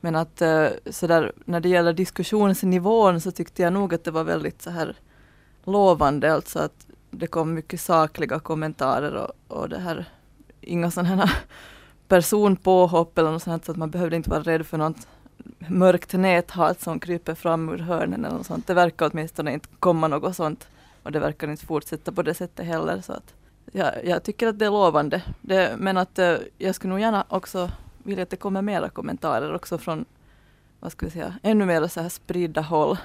[0.00, 4.10] Men att uh, så där, när det gäller diskussionsnivån så tyckte jag nog att det
[4.10, 4.96] var väldigt så här
[5.64, 6.34] lovande.
[6.34, 10.04] Alltså att det kom mycket sakliga kommentarer och, och det här,
[10.60, 11.30] inga sådana här
[12.08, 15.08] personpåhopp eller något sånt, så att man behövde inte vara rädd för något
[15.58, 18.66] mörkt näthat som kryper fram ur hörnen eller något sånt.
[18.66, 20.68] Det verkar åtminstone inte komma något sånt
[21.02, 23.00] och det verkar inte fortsätta på det sättet heller.
[23.00, 23.34] Så att,
[23.72, 25.22] ja, jag tycker att det är lovande.
[25.40, 27.70] Det, men att eh, jag skulle nog gärna också
[28.02, 30.04] vilja att det kommer mera kommentarer också från,
[30.80, 32.98] vad ska vi säga, ännu mer så här spridda håll.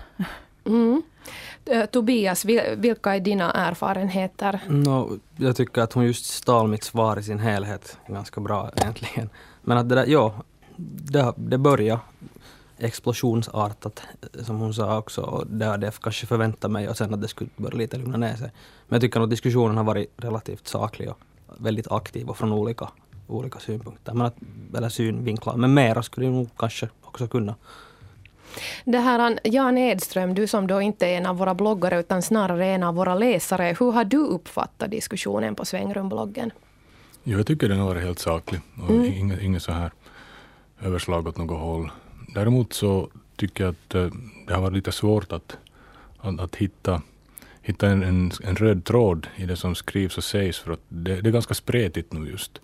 [0.66, 1.02] Mm.
[1.66, 2.46] Eh, Tobias,
[2.78, 4.60] vilka är dina erfarenheter?
[4.68, 9.30] No, jag tycker att hon just stal mitt svar i sin helhet ganska bra egentligen.
[9.62, 10.34] Men att det där, ja,
[10.78, 12.02] det, det började
[12.78, 17.14] explosionsartat eh, som hon sa också och det hade jag kanske förväntat mig och sen
[17.14, 18.52] att det skulle börja lite lugna ner sig.
[18.88, 21.18] Men jag tycker att diskussionen har varit relativt saklig och
[21.58, 22.90] väldigt aktiv och från olika,
[23.28, 24.36] olika synpunkter, men att,
[24.78, 25.58] eller synvinklar.
[25.58, 27.56] Men mera skulle nog kanske också kunna
[28.86, 32.66] det här, Jan Edström, du som då inte är en av våra bloggare utan snarare
[32.66, 33.76] en av våra läsare.
[33.80, 36.52] Hur har du uppfattat diskussionen på Svängrumbloggen?
[37.24, 39.14] Jag tycker den har varit helt saklig och mm.
[39.14, 39.92] inget, inget så här
[40.82, 41.92] överslag åt något håll.
[42.36, 44.08] Däremot så tycker jag att eh,
[44.48, 45.58] det har varit lite svårt att,
[46.18, 47.02] att, att hitta
[47.62, 51.22] hitta en, en, en, röd tråd i det som skrivs och sägs för att det,
[51.22, 52.62] det är ganska spretigt nu just.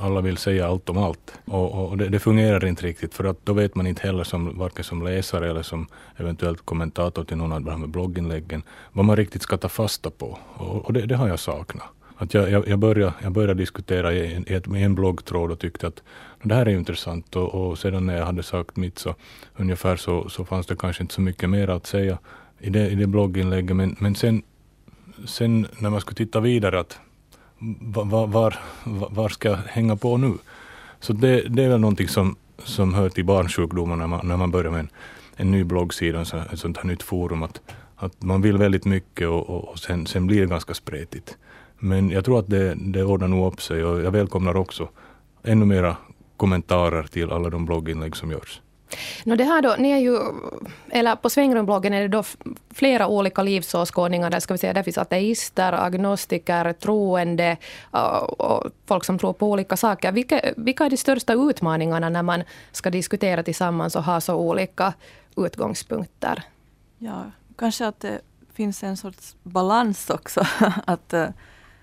[0.00, 3.46] Alla vill säga allt om allt och, och det, det, fungerar inte riktigt för att
[3.46, 7.52] då vet man inte heller som varken som läsare eller som eventuellt kommentator till någon
[7.52, 11.16] av de här blogginläggen vad man riktigt ska ta fasta på och, och det, det
[11.16, 11.86] har jag saknat.
[12.20, 15.86] Att jag, jag, jag, började, jag började diskutera i en, i en bloggtråd och tyckte
[15.86, 16.02] att
[16.42, 19.14] det här är intressant och, och, sedan när jag hade sagt mitt så
[19.56, 22.18] ungefär så, så fanns det kanske inte så mycket mer att säga
[22.58, 23.76] i det, i det blogginlägget.
[23.76, 24.42] Men, men sen,
[25.26, 27.00] sen när man skulle titta vidare att
[27.58, 30.32] var, var, var ska jag hänga på nu?
[31.00, 34.50] Så det, det är väl någonting som, som hör till barnsjukdomar när man, när man
[34.50, 34.88] börjar med en,
[35.36, 37.42] en ny bloggsida, ett sånt här nytt forum.
[37.42, 37.60] Att,
[37.96, 41.36] att man vill väldigt mycket och, och, och sen, sen blir det ganska spretigt.
[41.78, 44.88] Men jag tror att det, det ordnar nog upp sig och jag välkomnar också
[45.42, 45.96] ännu mera
[46.36, 48.60] kommentarer till alla de blogginlägg som görs.
[49.24, 50.18] No det här då, ni är ju,
[50.90, 52.22] eller på svängrumbloggen är det då
[52.70, 54.30] flera olika livsåskådningar.
[54.30, 57.56] Där ska vi säga, där finns ateister, agnostiker, troende
[58.38, 60.12] och folk som tror på olika saker.
[60.12, 64.94] Vilka, vilka är de största utmaningarna när man ska diskutera tillsammans och ha så olika
[65.36, 66.42] utgångspunkter?
[66.98, 68.20] Ja, kanske att det
[68.52, 70.46] finns en sorts balans också.
[70.86, 71.28] att, eh,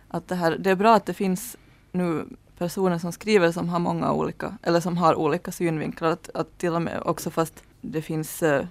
[0.08, 1.58] att det, här, det är bra att det finns
[1.92, 2.26] nu
[2.58, 6.10] personer som skriver som har många olika, eller som har olika synvinklar.
[6.10, 8.66] Att, att till och med också fast det finns, eh,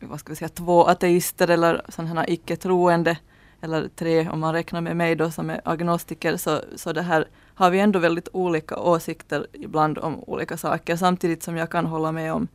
[0.00, 3.16] vad ska vi säga, två ateister eller sådana här icke-troende,
[3.60, 7.28] eller tre om man räknar med mig då som är agnostiker, så, så det här
[7.54, 12.12] har vi ändå väldigt olika åsikter ibland om olika saker, samtidigt som jag kan hålla
[12.12, 12.48] med om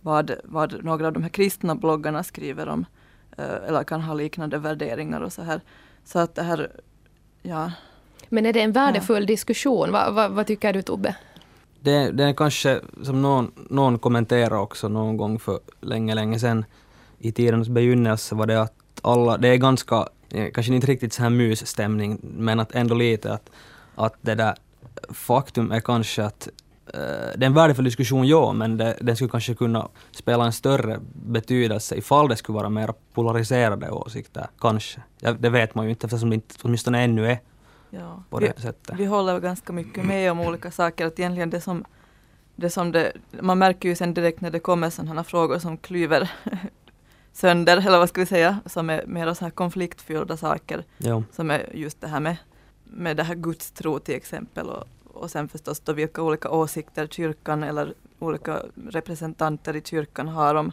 [0.00, 2.86] vad, vad några av de här kristna bloggarna skriver om,
[3.36, 5.60] eh, eller kan ha liknande värderingar och så här.
[6.04, 6.70] Så att det här,
[7.42, 7.72] ja,
[8.28, 9.26] men är det en värdefull ja.
[9.26, 9.92] diskussion?
[9.92, 11.16] Va, va, vad tycker du Tobbe?
[11.80, 16.64] Det, det är kanske, som någon, någon kommenterade också någon gång för länge, länge sedan,
[17.18, 20.08] i tidens begynnelse var det att alla, det är ganska,
[20.54, 23.50] kanske inte riktigt så här mysstämning, men att ändå lite att,
[23.94, 24.54] att det där
[25.10, 26.48] faktum är kanske att
[26.94, 27.00] uh,
[27.36, 31.00] det är en värdefull diskussion, ja, men det, den skulle kanske kunna spela en större
[31.26, 35.00] betydelse ifall det skulle vara mer polariserade åsikter, kanske.
[35.20, 37.38] Ja, det vet man ju inte eftersom det inte åtminstone ännu är
[37.90, 38.22] ja.
[38.30, 38.98] på vi, det sättet.
[38.98, 41.06] Vi håller ganska mycket med om olika saker.
[41.06, 41.84] Att egentligen det som,
[42.56, 46.30] det som det, man märker ju sen direkt när det kommer sådana frågor som klyver
[47.32, 50.84] sönder, eller vad ska vi säga, som är mer så här konfliktfyllda saker.
[50.98, 51.22] Ja.
[51.32, 52.36] Som är just det här med,
[52.84, 54.68] med det här gudstro till exempel.
[54.68, 60.54] Och, och sen förstås då vilka olika åsikter kyrkan eller olika representanter i kyrkan har
[60.54, 60.72] om,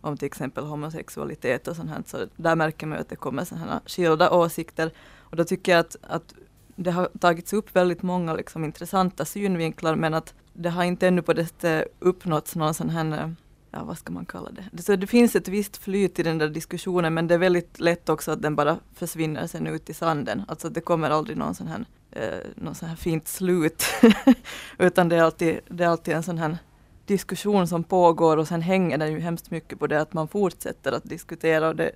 [0.00, 2.02] om till exempel homosexualitet och sånt här.
[2.06, 4.90] Så där märker man att det kommer sådana skilda åsikter.
[5.18, 6.34] Och då tycker jag att, att
[6.82, 11.22] det har tagits upp väldigt många liksom, intressanta synvinklar men att det har inte ännu
[11.22, 13.34] på det sättet uppnåtts någon sån här
[13.70, 14.82] ja vad ska man kalla det?
[14.82, 18.08] Så det finns ett visst flyt i den där diskussionen men det är väldigt lätt
[18.08, 20.42] också att den bara försvinner sen ut i sanden.
[20.48, 23.84] Alltså det kommer aldrig någon sån här, eh, någon sån här fint slut.
[24.78, 26.58] Utan det är, alltid, det är alltid en sån här
[27.06, 30.92] diskussion som pågår och sen hänger den ju hemskt mycket på det att man fortsätter
[30.92, 31.90] att diskutera och det,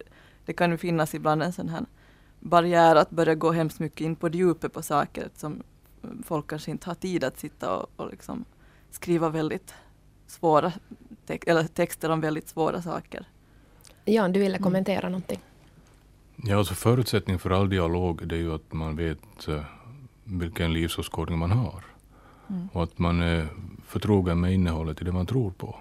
[0.47, 1.85] det kan ju finnas ibland en sån här
[2.45, 5.63] barriär att börja gå hemskt mycket in på djupet på saker som
[6.25, 8.45] folk kanske inte har tid att sitta och, och liksom
[8.91, 9.75] skriva väldigt
[10.27, 10.73] svåra
[11.27, 13.27] te eller texter om väldigt svåra saker.
[14.05, 14.63] Jan, du ville mm.
[14.63, 15.13] kommentera mm.
[15.13, 15.41] någonting?
[16.37, 19.61] Ja, alltså förutsättning för all dialog det är ju att man vet uh,
[20.25, 21.85] vilken livsåskådning man har.
[22.49, 22.69] Mm.
[22.73, 23.49] Och att man är
[23.87, 25.77] förtrogen med innehållet i det man tror på.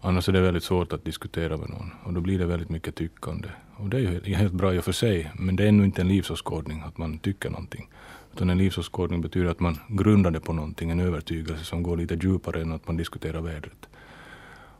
[0.00, 2.94] Annars är det väldigt svårt att diskutera med någon och då blir det väldigt mycket
[2.94, 3.48] tyckande.
[3.76, 6.00] Och det är ju helt bra i och för sig, men det är ännu inte
[6.00, 7.88] en livsåskådning att man tycker någonting.
[8.34, 12.14] Utan en livsåskådning betyder att man grundar det på någonting, en övertygelse som går lite
[12.14, 13.88] djupare än att man diskuterar vädret.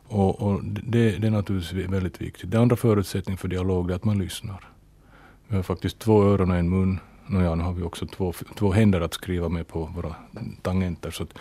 [0.07, 2.51] Och, och det, det, är naturligtvis väldigt viktigt.
[2.51, 4.69] Det andra förutsättningen för dialog är att man lyssnar.
[5.47, 6.99] Vi har faktiskt två öron och en mun.
[7.27, 10.15] Nåja, nu har vi också två, två händer att skriva med på våra
[10.61, 11.11] tangenter.
[11.11, 11.33] Så att,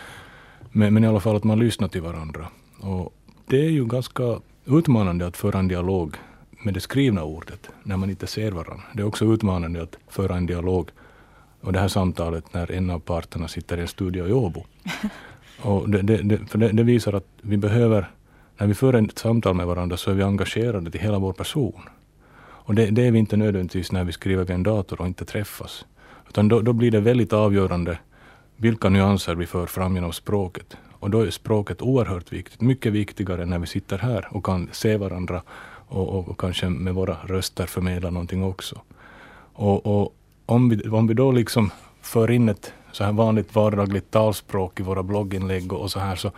[0.73, 2.49] men, men i alla fall att man lyssnar till varandra.
[2.81, 3.16] Och
[3.47, 6.17] det är ju ganska utmanande att föra en dialog
[6.65, 8.85] med det skrivna ordet när man inte ser varandra.
[8.93, 10.91] Det är också utmanande att föra en dialog
[11.61, 14.65] och det här samtalet när en av parterna sitter i en studio i Åbo.
[15.63, 18.11] Och det, det, det, för det, det visar att vi behöver,
[18.57, 21.83] när vi för ett samtal med varandra så är vi engagerade till hela vår person.
[22.39, 25.87] Och det, är vi inte nödvändigtvis när vi skriver vid en dator och inte träffas.
[26.29, 27.99] Utan då, då blir det väldigt avgörande
[28.57, 30.77] vilka nyanser vi för fram genom språket.
[31.07, 34.97] Och då är språket oerhört viktigt, mycket viktigare när vi sitter här och kan se
[34.97, 35.43] varandra
[35.89, 38.81] och, och, och kanske med våra röster förmedla någonting också.
[39.53, 40.15] Och, och
[40.47, 41.71] om, vi, om vi då liksom
[42.03, 46.31] för in ett så här vanligt vardagligt talspråk i våra blogginlägg och så här så,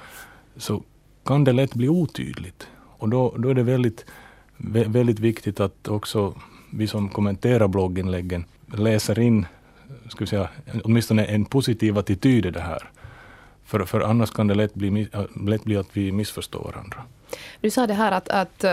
[0.57, 0.83] så
[1.25, 2.69] kan det lätt bli otydligt.
[2.99, 4.05] Och då, då är det väldigt,
[4.87, 6.35] väldigt viktigt att också
[6.73, 9.47] vi som kommenterar blogginläggen läser in
[10.09, 10.49] ska vi säga,
[10.85, 12.91] åtminstone en positiv attityd i det här.
[13.69, 15.09] För, för annars kan det lätt bli,
[15.47, 17.03] lätt bli att vi missförstår varandra.
[17.61, 18.65] Du sa det här att, att,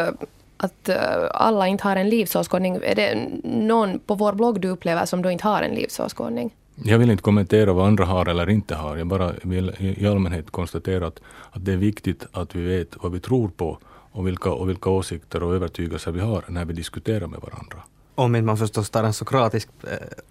[0.58, 0.90] att
[1.32, 2.80] alla inte har en livsåskådning.
[2.84, 6.52] Är det någon på vår blogg du upplever som då inte har en livsåskådning?
[6.76, 8.98] Jag vill inte kommentera vad andra har eller inte har.
[8.98, 11.20] Jag bara vill i allmänhet konstatera att,
[11.52, 13.78] att det är viktigt att vi vet vad vi tror på
[14.12, 17.78] och vilka, och vilka åsikter och övertygelser vi har när vi diskuterar med varandra.
[18.16, 19.70] Om inte man förstås tar en sokratisk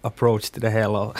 [0.01, 1.17] approach till det hela och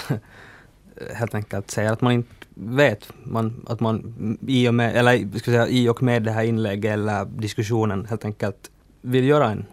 [1.13, 5.51] helt enkelt säger att man inte vet, man, att man i och med, eller ska
[5.51, 9.65] säga, i och med det här inlägget eller diskussionen helt enkelt vill göra en,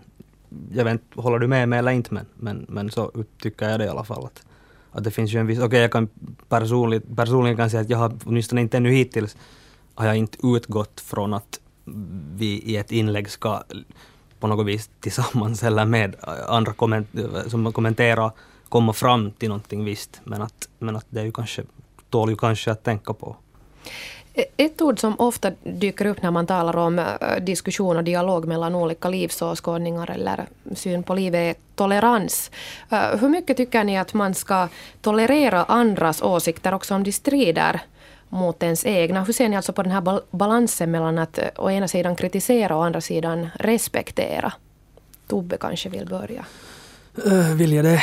[0.72, 3.12] jag vet inte, håller du med mig eller inte men, men, men så
[3.42, 4.24] tycker jag det i alla fall.
[4.24, 4.42] Att,
[4.90, 6.08] att det finns ju en viss, okej okay, jag kan
[6.48, 9.36] personligt, personligen kan säga att jag har åtminstone inte ännu hittills
[9.94, 11.60] har jag inte utgått från att
[12.34, 13.62] vi i ett inlägg ska
[14.40, 16.16] på något vis tillsammans eller med
[16.48, 17.08] andra komment
[17.46, 18.30] som kommenterar
[18.68, 20.20] komma fram till någonting visst.
[20.24, 21.62] Men att, men att det är ju kanske,
[22.12, 23.36] tål ju kanske att tänka på.
[24.56, 27.06] Ett ord som ofta dyker upp när man talar om eh,
[27.40, 32.50] diskussion och dialog mellan olika livsåskådningar eller syn på livet är tolerans.
[32.90, 34.68] Eh, hur mycket tycker ni att man ska
[35.00, 37.80] tolerera andras åsikter också om de strider
[38.28, 39.24] mot ens egna?
[39.24, 42.74] Hur ser ni alltså på den här balansen mellan att eh, å ena sidan kritisera
[42.74, 44.52] och å andra sidan respektera?
[45.28, 46.44] Tobbe kanske vill börja.
[47.54, 48.02] Vill jag det?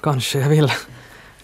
[0.00, 0.72] Kanske jag vill.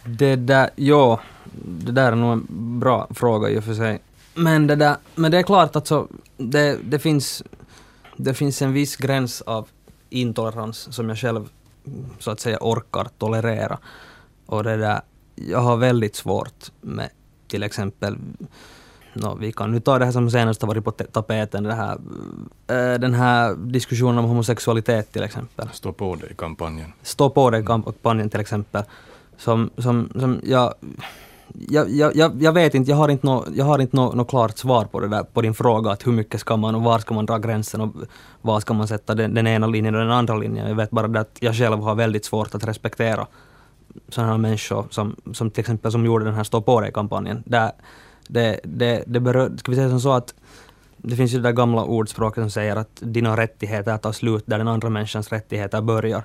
[0.04, 1.20] Det där, ja,
[1.64, 2.46] det där är nog en
[2.80, 4.00] bra fråga i och för sig.
[4.34, 7.42] Men det, där, men det är klart att så, det, det, finns,
[8.16, 9.68] det finns en viss gräns av
[10.10, 11.48] intolerans som jag själv
[12.18, 13.78] så att säga orkar tolerera.
[14.46, 15.00] Och det där,
[15.34, 17.10] jag har väldigt svårt med
[17.48, 18.16] till exempel
[19.14, 21.98] No, vi kan nu ta det här som senast har varit på tapeten, det här,
[22.66, 25.68] äh, den här diskussionen om homosexualitet till exempel.
[25.72, 26.92] Stå på dig-kampanjen.
[27.02, 28.82] Stå på dig-kampanjen till exempel.
[29.36, 30.74] Som, som, som jag,
[31.68, 33.26] jag, jag, jag vet inte, jag har inte
[33.96, 36.56] något no, no, klart svar på det där, på din fråga att hur mycket ska
[36.56, 37.94] man och var ska man dra gränsen och
[38.42, 40.68] var ska man sätta den, den ena linjen och den andra linjen.
[40.68, 43.26] Jag vet bara det att jag själv har väldigt svårt att respektera
[44.08, 47.42] sådana människor som, som till exempel som gjorde den här Stå på dig-kampanjen.
[48.28, 50.34] det, det, det berör, ska vi säga som så att
[50.96, 54.58] det finns ju det där gamla ordspråket som säger att dina rättigheter tar slut där
[54.58, 56.24] den andra människans rättigheter börjar.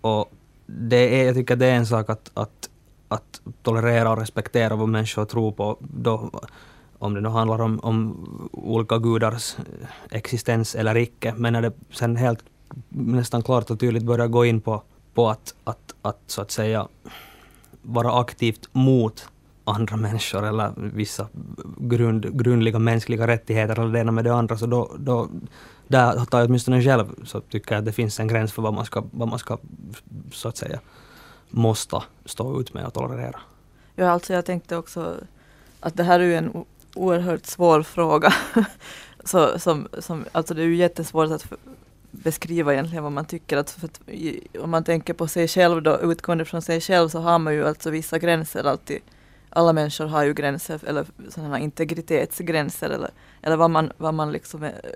[0.00, 0.32] Och
[0.66, 2.70] det är, jag tycker det är en sak att, att,
[3.08, 5.76] att tolerera och respektera vad människor tror på.
[5.80, 6.30] Då,
[6.98, 11.34] om det nu handlar om, om olika gudars eh, existens eller icke.
[11.36, 12.44] Men när det sen helt
[12.88, 14.82] nästan klart och tydligt börjar gå in på,
[15.14, 16.88] på att, att, att så att säga
[17.82, 19.28] vara aktivt mot
[19.64, 21.28] andra människor eller vissa
[21.78, 25.28] grund, grundliga mänskliga rättigheter eller det ena med det andra, så då, då
[25.88, 28.74] där tar jag åtminstone själv så tycker jag att det finns en gräns för vad
[28.74, 29.58] man ska, vad man ska
[30.32, 30.80] så att säga
[31.54, 33.40] måste stå ut med och tolerera.
[33.94, 35.16] Ja, alltså jag tänkte också
[35.80, 38.34] att det här är ju en oerhört svår fråga.
[39.24, 41.52] så, som, som, alltså det är ju jättesvårt att
[42.10, 43.56] beskriva egentligen vad man tycker.
[43.56, 44.00] Att, för att,
[44.60, 47.66] om man tänker på sig själv då, utgående från sig själv så har man ju
[47.66, 49.00] alltså vissa gränser alltid
[49.54, 53.10] alla människor har ju gränser, eller sådana integritetsgränser, eller,
[53.42, 54.94] eller vad man, vad man liksom är,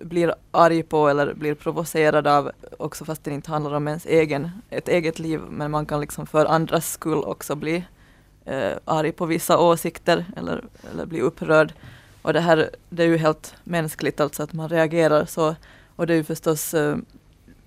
[0.00, 4.50] blir arg på eller blir provocerad av, också fast det inte handlar om ens egen,
[4.70, 7.84] ett eget liv, men man kan liksom för andras skull också bli
[8.44, 11.72] eh, arg på vissa åsikter eller, eller bli upprörd.
[12.22, 15.56] Och det här det är ju helt mänskligt, alltså att man reagerar så.
[15.96, 16.96] Och det är ju förstås eh,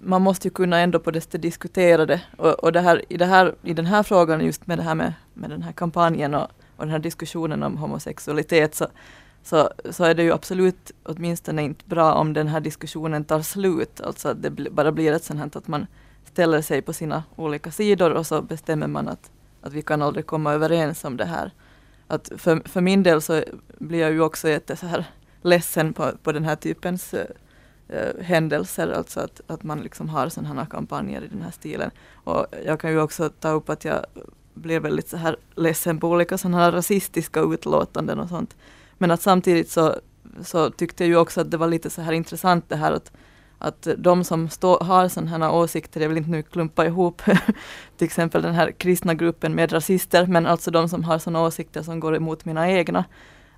[0.06, 2.22] man måste ju kunna ändå på det diskutera det.
[2.38, 4.96] Och, och det här, i, det här, i den här frågan, just med det här
[4.96, 8.88] med, med den här kampanjen och, och den här diskussionen om homosexualitet, så,
[9.44, 14.02] så, så är det ju absolut åtminstone inte bra om den här diskussionen tar slut.
[14.02, 15.88] Alltså att det bara blir ett sånt här att man
[16.26, 19.32] ställer sig på sina olika sidor och så bestämmer man att,
[19.62, 21.52] att vi kan aldrig komma överens om det här.
[22.08, 23.44] Att för, för min del så
[23.78, 25.06] blir jag ju också jätte så här
[25.42, 30.62] ledsen på, på den här typens äh, händelser, alltså att, att man liksom har sådana
[30.62, 31.92] här kampanjer i den här stilen.
[32.14, 34.06] Och jag kan ju också ta upp att jag
[34.54, 38.56] blir väldigt så här ledsen på olika sådana här rasistiska utlåtanden och sånt.
[39.04, 39.96] Men att samtidigt så,
[40.42, 43.12] så tyckte jag ju också att det var lite så här intressant det här att
[43.58, 47.22] att de som stå, har sådana här åsikter, jag vill inte nu klumpa ihop
[47.98, 51.82] till exempel den här kristna gruppen med rasister, men alltså de som har sådana åsikter
[51.82, 53.06] som går emot mina egna,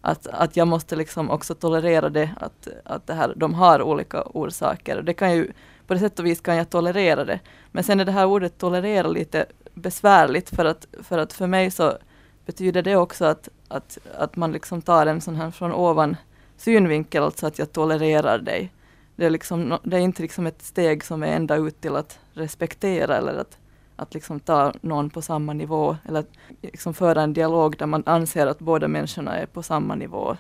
[0.02, 4.24] att, att jag måste liksom också tolerera det, att, att det här, de har olika
[4.24, 5.02] orsaker.
[5.02, 5.52] Det kan ju,
[5.88, 7.40] på det sätt och vis kan jag tolerera det.
[7.72, 11.72] Men sen är det här ordet tolerera lite besvärligt för att för, att för mig
[11.72, 11.98] så
[12.46, 16.16] betyder det också att, att, att man liksom tar en sån här från ovan
[16.58, 18.72] synvinkel, alltså att jag tolererar dig.
[19.16, 22.20] Det är, liksom, det är inte liksom ett steg som är ända ut till att
[22.34, 23.58] respektera eller att,
[23.96, 26.30] att liksom ta någon på samma nivå eller att
[26.62, 30.38] liksom föra en dialog där man anser att båda människorna är på samma nivå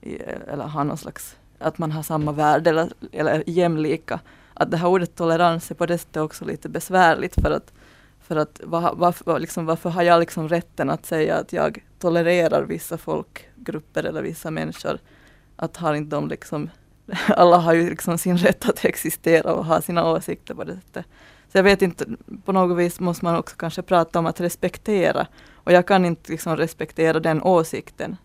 [0.00, 0.16] i,
[0.52, 4.20] eller har någon slags, att man har samma värde eller, eller jämlika.
[4.54, 7.72] Att det här ordet tolerans är på det sättet också lite besvärligt för att
[8.28, 12.62] för att var, var, liksom, varför har jag liksom rätten att säga att jag tolererar
[12.62, 14.98] vissa folkgrupper eller vissa människor?
[15.56, 16.70] Att har inte de liksom,
[17.28, 21.06] alla har ju liksom sin rätt att existera och ha sina åsikter på det sättet.
[21.52, 22.06] Så jag vet inte,
[22.44, 25.26] på något vis måste man också kanske prata om att respektera.
[25.54, 28.16] Och jag kan inte liksom respektera den åsikten.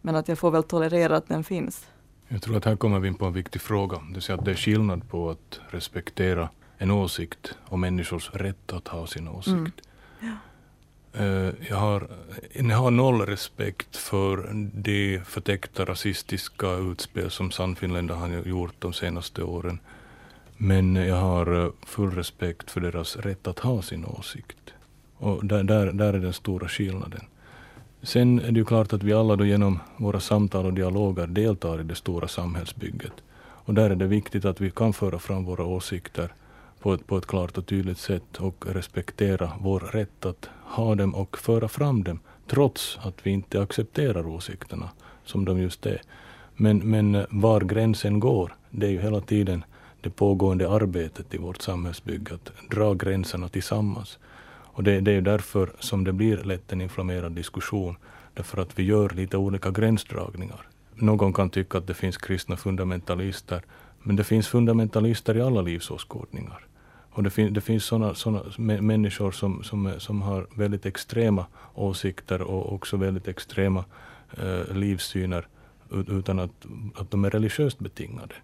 [0.00, 1.86] Men att jag får väl tolerera att den finns.
[2.28, 3.96] Jag tror att här kommer vi in på en viktig fråga.
[3.96, 6.48] Det vill säga att det är skillnad på att respektera
[6.82, 9.52] en åsikt och människors rätt att ha sin åsikt.
[9.52, 9.72] Mm.
[10.20, 10.36] Ja.
[11.20, 12.08] Uh, jag, har,
[12.52, 19.42] jag har noll respekt för de förtäckta rasistiska utspel som Sannfinländare har gjort de senaste
[19.42, 19.78] åren.
[20.56, 24.74] Men jag har eh, full respekt för deras rätt att ha sin åsikt.
[25.16, 27.20] Och där, där, där är den stora skillnaden.
[28.02, 31.80] Sen är det ju klart att vi alla då genom våra samtal och dialoger deltar
[31.80, 33.12] i det stora samhällsbygget.
[33.64, 36.32] Och där är det viktigt att vi kan föra fram våra åsikter
[36.82, 41.14] på ett, på ett klart och tydligt sätt och respektera vår rätt att ha dem
[41.14, 44.90] och föra fram dem trots att vi inte accepterar åsikterna
[45.24, 46.02] som de just är.
[46.56, 49.64] Men, men eh, var gränsen går, det är ju hela tiden
[50.00, 54.18] det pågående arbetet i vårt samhällsbygge, att dra gränserna tillsammans.
[54.74, 57.96] Och det, det är ju därför som det blir lätt en inflammerad diskussion,
[58.34, 60.66] därför att vi gör lite olika gränsdragningar.
[60.94, 63.62] Någon kan tycka att det finns kristna fundamentalister,
[64.02, 66.66] men det finns fundamentalister i alla livsåskådningar.
[67.12, 68.42] Och det, fin det finns sådana såna
[68.80, 73.84] människor som, som, som har väldigt extrema åsikter och också väldigt extrema
[74.38, 75.46] eh, livssyner
[76.08, 78.34] utan att, att de är religiöst betingade.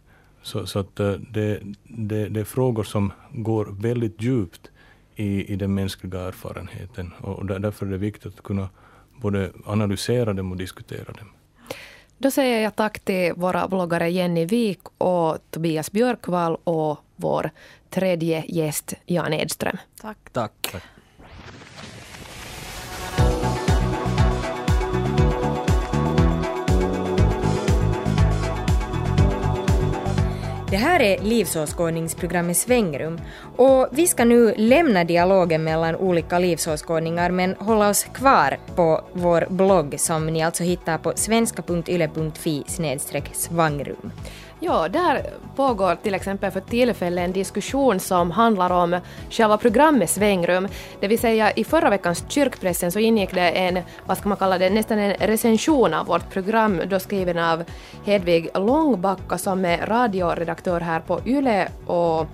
[0.43, 4.71] Så, så att eh, det, det, det är frågor som går väldigt djupt
[5.17, 8.69] i, i den mänskliga erfarenheten och därför är det viktigt att kunna
[9.17, 11.29] både analysera dem och diskutera dem.
[12.19, 17.51] Då säger jag tack till våra bloggare Jenny Wik och Tobias Björkvall och vår
[17.91, 19.77] tredje gäst Jan Edström.
[20.01, 20.19] Tack.
[20.33, 20.53] Tack.
[20.73, 20.83] tack.
[30.71, 33.21] Det här är livsåskådningsprogrammet Svängrum
[33.57, 39.47] och vi ska nu lämna dialogen mellan olika livsåskådningar men hålla oss kvar på vår
[39.51, 42.65] blogg som ni alltså hittar på svenska.yle.fi
[43.33, 44.13] svangrum.
[44.61, 49.01] Ja, där pågår till exempel för tillfället en diskussion som handlar om
[49.31, 50.69] själva programmet Svängrum.
[51.01, 54.59] Det vill säga i förra veckans kyrkpressen så ingick det en, vad ska man kalla
[54.59, 57.65] det, nästan en recension av vårt program, då skriven av
[58.05, 62.27] Hedvig Långbacka som är radioredaktör här på YLE och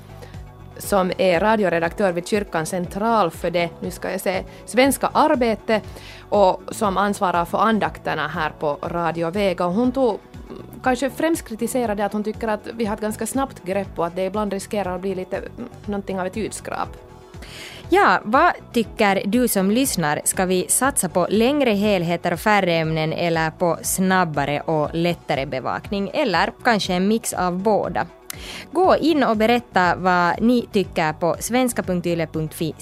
[0.78, 5.80] som är radioredaktör vid Kyrkan central för det, nu ska jag säga, svenska arbete
[6.28, 9.64] och som ansvarar för andakterna här på Radio Vega.
[9.64, 10.18] hon tog
[10.82, 14.16] kanske främst kritiserade att hon tycker att vi har ett ganska snabbt grepp och att
[14.16, 15.42] det ibland riskerar att bli lite
[15.86, 16.88] någonting av ett ljudskrap.
[17.88, 20.20] Ja, vad tycker du som lyssnar?
[20.24, 26.10] Ska vi satsa på längre helheter och färre ämnen eller på snabbare och lättare bevakning?
[26.14, 28.06] Eller kanske en mix av båda?
[28.72, 32.74] Gå in och berätta vad ni tycker på svenska.yle.fi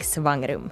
[0.00, 0.70] svangrum.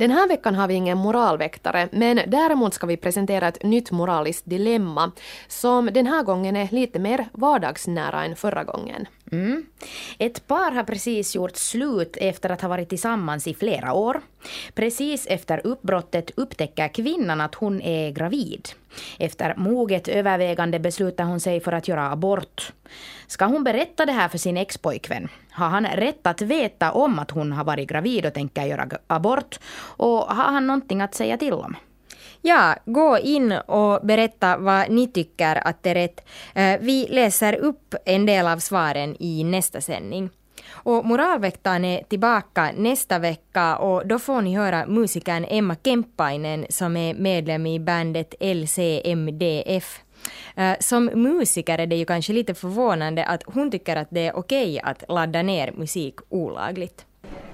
[0.00, 4.42] Den här veckan har vi ingen moralväktare, men däremot ska vi presentera ett nytt moraliskt
[4.46, 5.12] dilemma
[5.48, 9.06] som den här gången är lite mer vardagsnära än förra gången.
[9.32, 9.66] Mm.
[10.18, 14.20] Ett par har precis gjort slut efter att ha varit tillsammans i flera år.
[14.74, 18.68] Precis efter uppbrottet upptäcker kvinnan att hon är gravid.
[19.18, 22.72] Efter moget övervägande beslutar hon sig för att göra abort.
[23.30, 25.28] Ska hon berätta det här för sin expojkvän?
[25.50, 29.58] Har han rätt att veta om att hon har varit gravid och tänker göra abort?
[29.80, 31.76] Och har han någonting att säga till om?
[32.42, 36.28] Ja, gå in och berätta vad ni tycker att det är rätt.
[36.54, 40.30] Eh, vi läser upp en del av svaren i nästa sändning.
[40.70, 46.96] Och Moralväktaren är tillbaka nästa vecka och då får ni höra musikern Emma Kemppainen som
[46.96, 50.00] är medlem i bandet LCMDF.
[50.56, 54.36] Eh, som musiker är det ju kanske lite förvånande att hon tycker att det är
[54.36, 57.06] okej att ladda ner musik olagligt.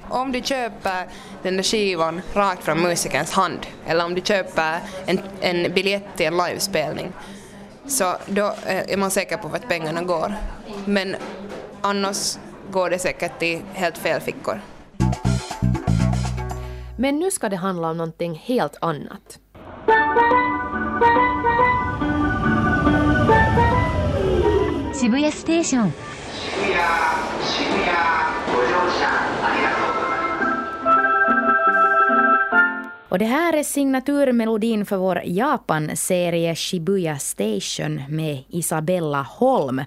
[0.08, 1.06] Om du köper
[1.42, 6.26] den där skivan rakt från musikerns hand eller om du köper en, en biljett till
[6.26, 7.12] en livespelning
[7.86, 10.34] så då eh, är man säker på vart pengarna går.
[10.84, 11.16] Men
[11.80, 12.38] annars
[12.70, 14.60] går det säkert till helt fel fickor.
[16.98, 19.38] Men nu ska det handla om någonting helt annat.
[24.95, 25.93] 渋谷ステーション
[33.09, 39.81] Och det här är signaturmelodin för vår Japan-serie Shibuya Station med Isabella Holm,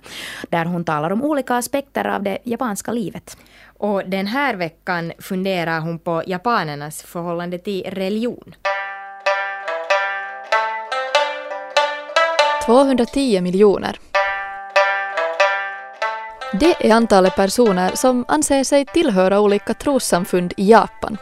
[0.49, 3.37] där hon talar om olika aspekter av det japanska livet.
[3.79, 8.55] Och den här veckan funderar hon på japanernas förhållande till religion.
[12.67, 13.99] 210 miljoner.
[16.54, 21.18] det är antalet personer som anser sig tillhöra olika trossamfund i Japan.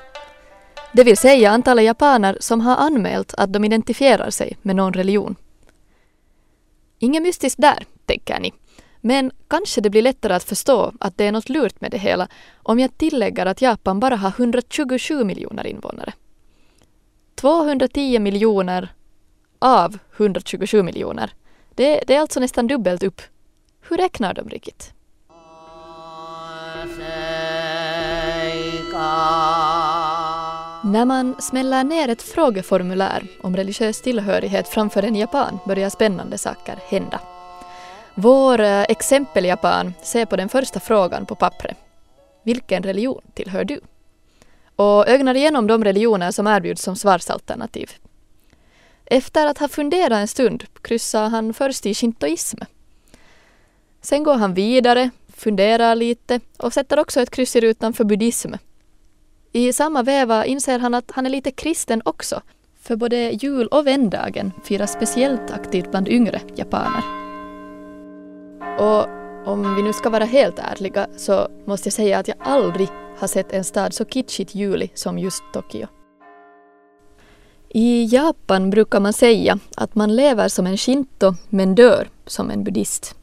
[0.93, 5.35] Det vill säga antalet japaner som har anmält att de identifierar sig med någon religion.
[6.99, 8.53] Inget mystiskt där, tänker ni.
[9.01, 12.27] Men kanske det blir lättare att förstå att det är något lurt med det hela
[12.63, 16.13] om jag tillägger att Japan bara har 127 miljoner invånare.
[17.35, 18.93] 210 miljoner
[19.59, 21.33] av 127 miljoner.
[21.75, 23.21] Det, det är alltså nästan dubbelt upp.
[23.89, 24.93] Hur räknar de riktigt?
[30.83, 36.75] När man smäller ner ett frågeformulär om religiös tillhörighet framför en japan börjar spännande saker
[36.89, 37.19] hända.
[38.15, 41.77] Vår eh, exempeljapan exempel-japan ser på den första frågan på pappret.
[42.43, 43.79] Vilken religion tillhör du?
[44.75, 47.91] Och ögnar igenom de religioner som erbjuds som svarsalternativ.
[49.05, 52.57] Efter att ha funderat en stund kryssar han först i shintoism.
[54.01, 58.53] Sen går han vidare, funderar lite och sätter också ett kryss i rutan för buddhism.
[59.51, 62.41] I samma veva inser han att han är lite kristen också,
[62.81, 67.03] för både jul och vändagen firas speciellt aktivt bland yngre japaner.
[68.79, 69.07] Och
[69.45, 72.89] om vi nu ska vara helt ärliga så måste jag säga att jag aldrig
[73.19, 75.87] har sett en stad så kitschigt julig som just Tokyo.
[77.69, 82.63] I Japan brukar man säga att man lever som en shinto men dör som en
[82.63, 83.15] buddhist.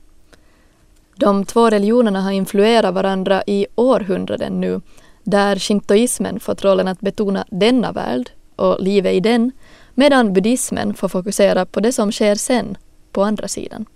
[1.16, 4.80] De två religionerna har influerat varandra i århundraden nu
[5.24, 9.52] där shintoismen fått rollen att betona denna värld och livet i den
[9.94, 12.76] medan buddhismen får fokusera på det som sker sen,
[13.12, 13.86] på andra sidan.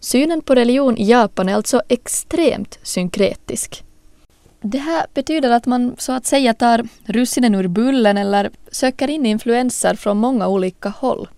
[0.00, 3.84] Synen på religion i Japan är alltså extremt synkretisk.
[4.60, 9.26] Det här betyder att man så att säga tar russinen ur bullen eller söker in
[9.26, 11.28] influenser från många olika håll.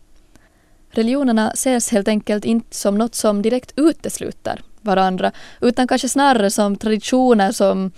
[0.91, 6.76] Religionerna ses helt enkelt inte som något som direkt utesluter varandra utan kanske snarare som
[6.76, 7.93] traditioner som,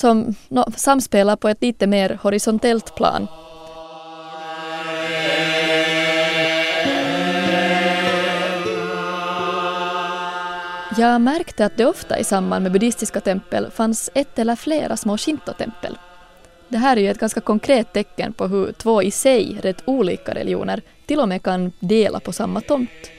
[0.00, 3.26] som no, samspelar på ett lite mer horisontellt plan.
[10.96, 15.18] Jag märkte att det ofta i samband med buddhistiska tempel fanns ett eller flera små
[15.18, 15.98] shintotempel.
[16.68, 20.34] Det här är ju ett ganska konkret tecken på hur två i sig rätt olika
[20.34, 23.10] religioner till och med kan dela på samma tomt.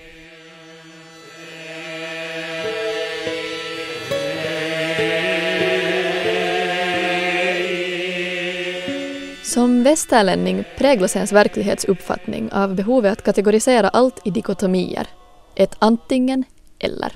[9.51, 15.07] Som västerlänning präglas ens verklighetsuppfattning av behovet att kategorisera allt i dikotomier.
[15.55, 16.43] Ett antingen
[16.79, 17.13] eller.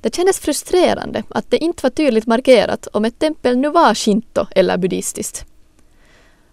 [0.00, 4.46] Det kändes frustrerande att det inte var tydligt markerat om ett tempel nu var shinto
[4.50, 5.44] eller buddhistiskt.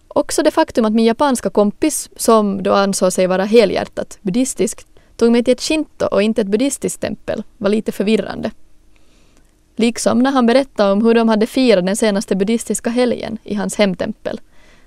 [0.08, 4.86] Också det faktum att min japanska kompis, som då ansåg sig vara helhjärtat buddhistisk,
[5.18, 8.52] tog mig till ett shinto och inte ett buddhistiskt tempel var lite förvirrande.
[9.76, 13.76] Liksom när han berättade om hur de hade firat den senaste buddhistiska helgen i hans
[13.76, 14.40] hemtempel,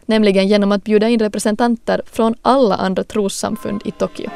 [0.06, 4.30] nämligen genom att bjuda in representanter från alla andra trossamfund i Tokyo.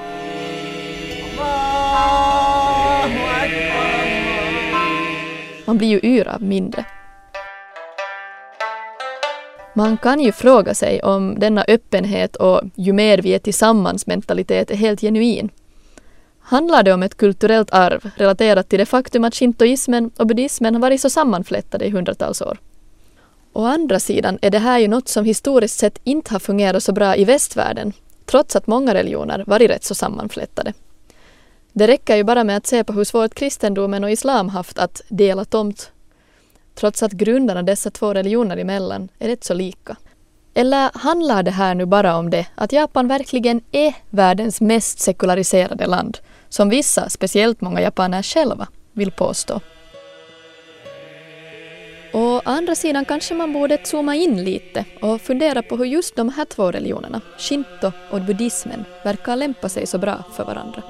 [5.65, 6.85] Man blir ju yr av mindre.
[9.75, 14.71] Man kan ju fråga sig om denna öppenhet och ju mer vi är tillsammans mentalitet
[14.71, 15.51] är helt genuin.
[16.41, 20.81] Handlar det om ett kulturellt arv relaterat till det faktum att shintoismen och buddhismen har
[20.81, 22.59] varit så sammanflätade i hundratals år?
[23.53, 26.93] Å andra sidan är det här ju något som historiskt sett inte har fungerat så
[26.93, 27.93] bra i västvärlden,
[28.27, 30.73] trots att många religioner varit rätt så sammanflätade.
[31.73, 35.03] Det räcker ju bara med att se på hur svårt kristendomen och islam haft att
[35.09, 35.93] dela tomt,
[36.75, 39.97] trots att grundarna dessa två religioner emellan är rätt så lika.
[40.55, 45.87] Eller handlar det här nu bara om det att Japan verkligen är världens mest sekulariserade
[45.87, 46.19] land,
[46.49, 49.61] som vissa, speciellt många japaner själva, vill påstå?
[52.13, 56.29] Å andra sidan kanske man borde zooma in lite och fundera på hur just de
[56.29, 60.83] här två religionerna, shinto och buddhismen, verkar lämpa sig så bra för varandra.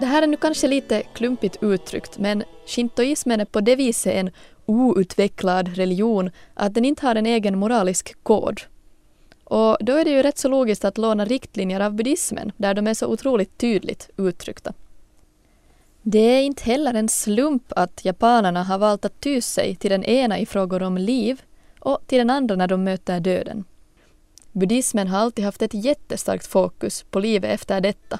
[0.00, 4.30] Det här är nu kanske lite klumpigt uttryckt men shintoismen är på det viset en
[4.66, 8.60] outvecklad religion att den inte har en egen moralisk kod.
[9.44, 12.86] Och då är det ju rätt så logiskt att låna riktlinjer av buddhismen där de
[12.86, 14.72] är så otroligt tydligt uttryckta.
[16.02, 20.04] Det är inte heller en slump att japanerna har valt att ty sig till den
[20.04, 21.42] ena i frågor om liv
[21.80, 23.64] och till den andra när de möter döden.
[24.52, 28.18] Buddhismen har alltid haft ett jättestarkt fokus på livet efter detta.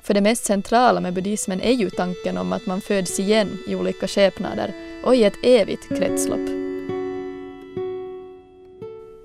[0.00, 3.74] För det mest centrala med buddhismen är ju tanken om att man föds igen i
[3.74, 6.48] olika skepnader och i ett evigt kretslopp.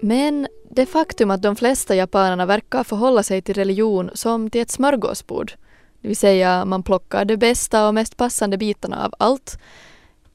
[0.02, 4.72] Men det faktum att de flesta japanerna verkar förhålla sig till religion som till ett
[4.72, 5.54] smörgåsbord,
[6.02, 9.58] det vill säga man plockar de bästa och mest passande bitarna av allt,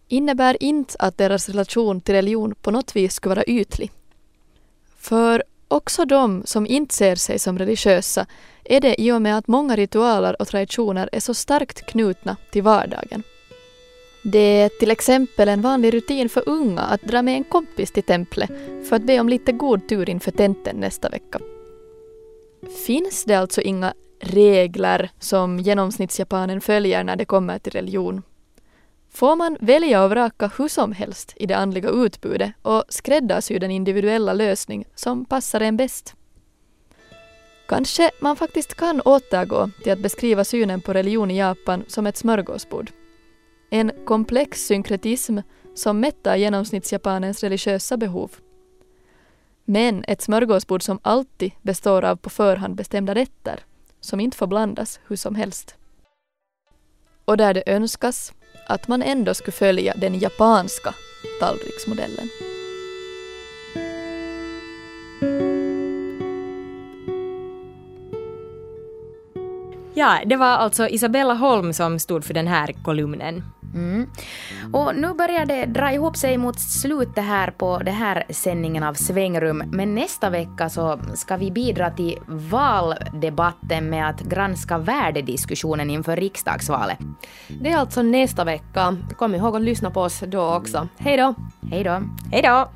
[0.08, 3.92] innebär inte att deras relation till religion på något vis skulle vara ytlig.
[4.98, 8.26] För också de som inte ser sig som religiösa
[8.64, 12.62] är det i och med att många ritualer och traditioner är så starkt knutna till
[12.62, 13.22] vardagen.
[14.22, 18.02] Det är till exempel en vanlig rutin för unga att dra med en kompis till
[18.02, 18.50] templet
[18.88, 21.40] för att be om lite god tur inför tenten nästa vecka.
[22.86, 28.22] Finns det alltså inga regler som genomsnittsjapanen följer när det kommer till religion?
[29.10, 33.70] Får man välja och vraka hur som helst i det andliga utbudet och skräddarsy den
[33.70, 36.14] individuella lösning som passar en bäst?
[37.68, 42.16] Kanske man faktiskt kan återgå till att beskriva synen på religion i Japan som ett
[42.16, 42.90] smörgåsbord.
[43.70, 45.38] En komplex synkretism
[45.74, 48.30] som mättar genomsnittsjapanens religiösa behov.
[49.64, 53.60] Men ett smörgåsbord som alltid består av på förhand bestämda rätter,
[54.06, 55.74] som inte får blandas hur som helst.
[57.24, 58.32] Och där det önskas
[58.66, 60.94] att man ändå skulle följa den japanska
[61.40, 62.28] tallriksmodellen.
[69.94, 73.42] Ja, det var alltså Isabella Holm som stod för den här kolumnen.
[73.76, 74.10] Mm.
[74.72, 78.94] Och nu börjar det dra ihop sig mot slutet här på den här sändningen av
[78.94, 79.62] Svängrum.
[79.66, 86.98] Men nästa vecka så ska vi bidra till valdebatten med att granska värdediskussionen inför riksdagsvalet.
[87.48, 88.96] Det är alltså nästa vecka.
[89.16, 90.88] Kom ihåg att lyssna på oss då också.
[90.98, 91.34] Hej då!
[91.70, 92.02] Hej då!
[92.32, 92.68] Hej då!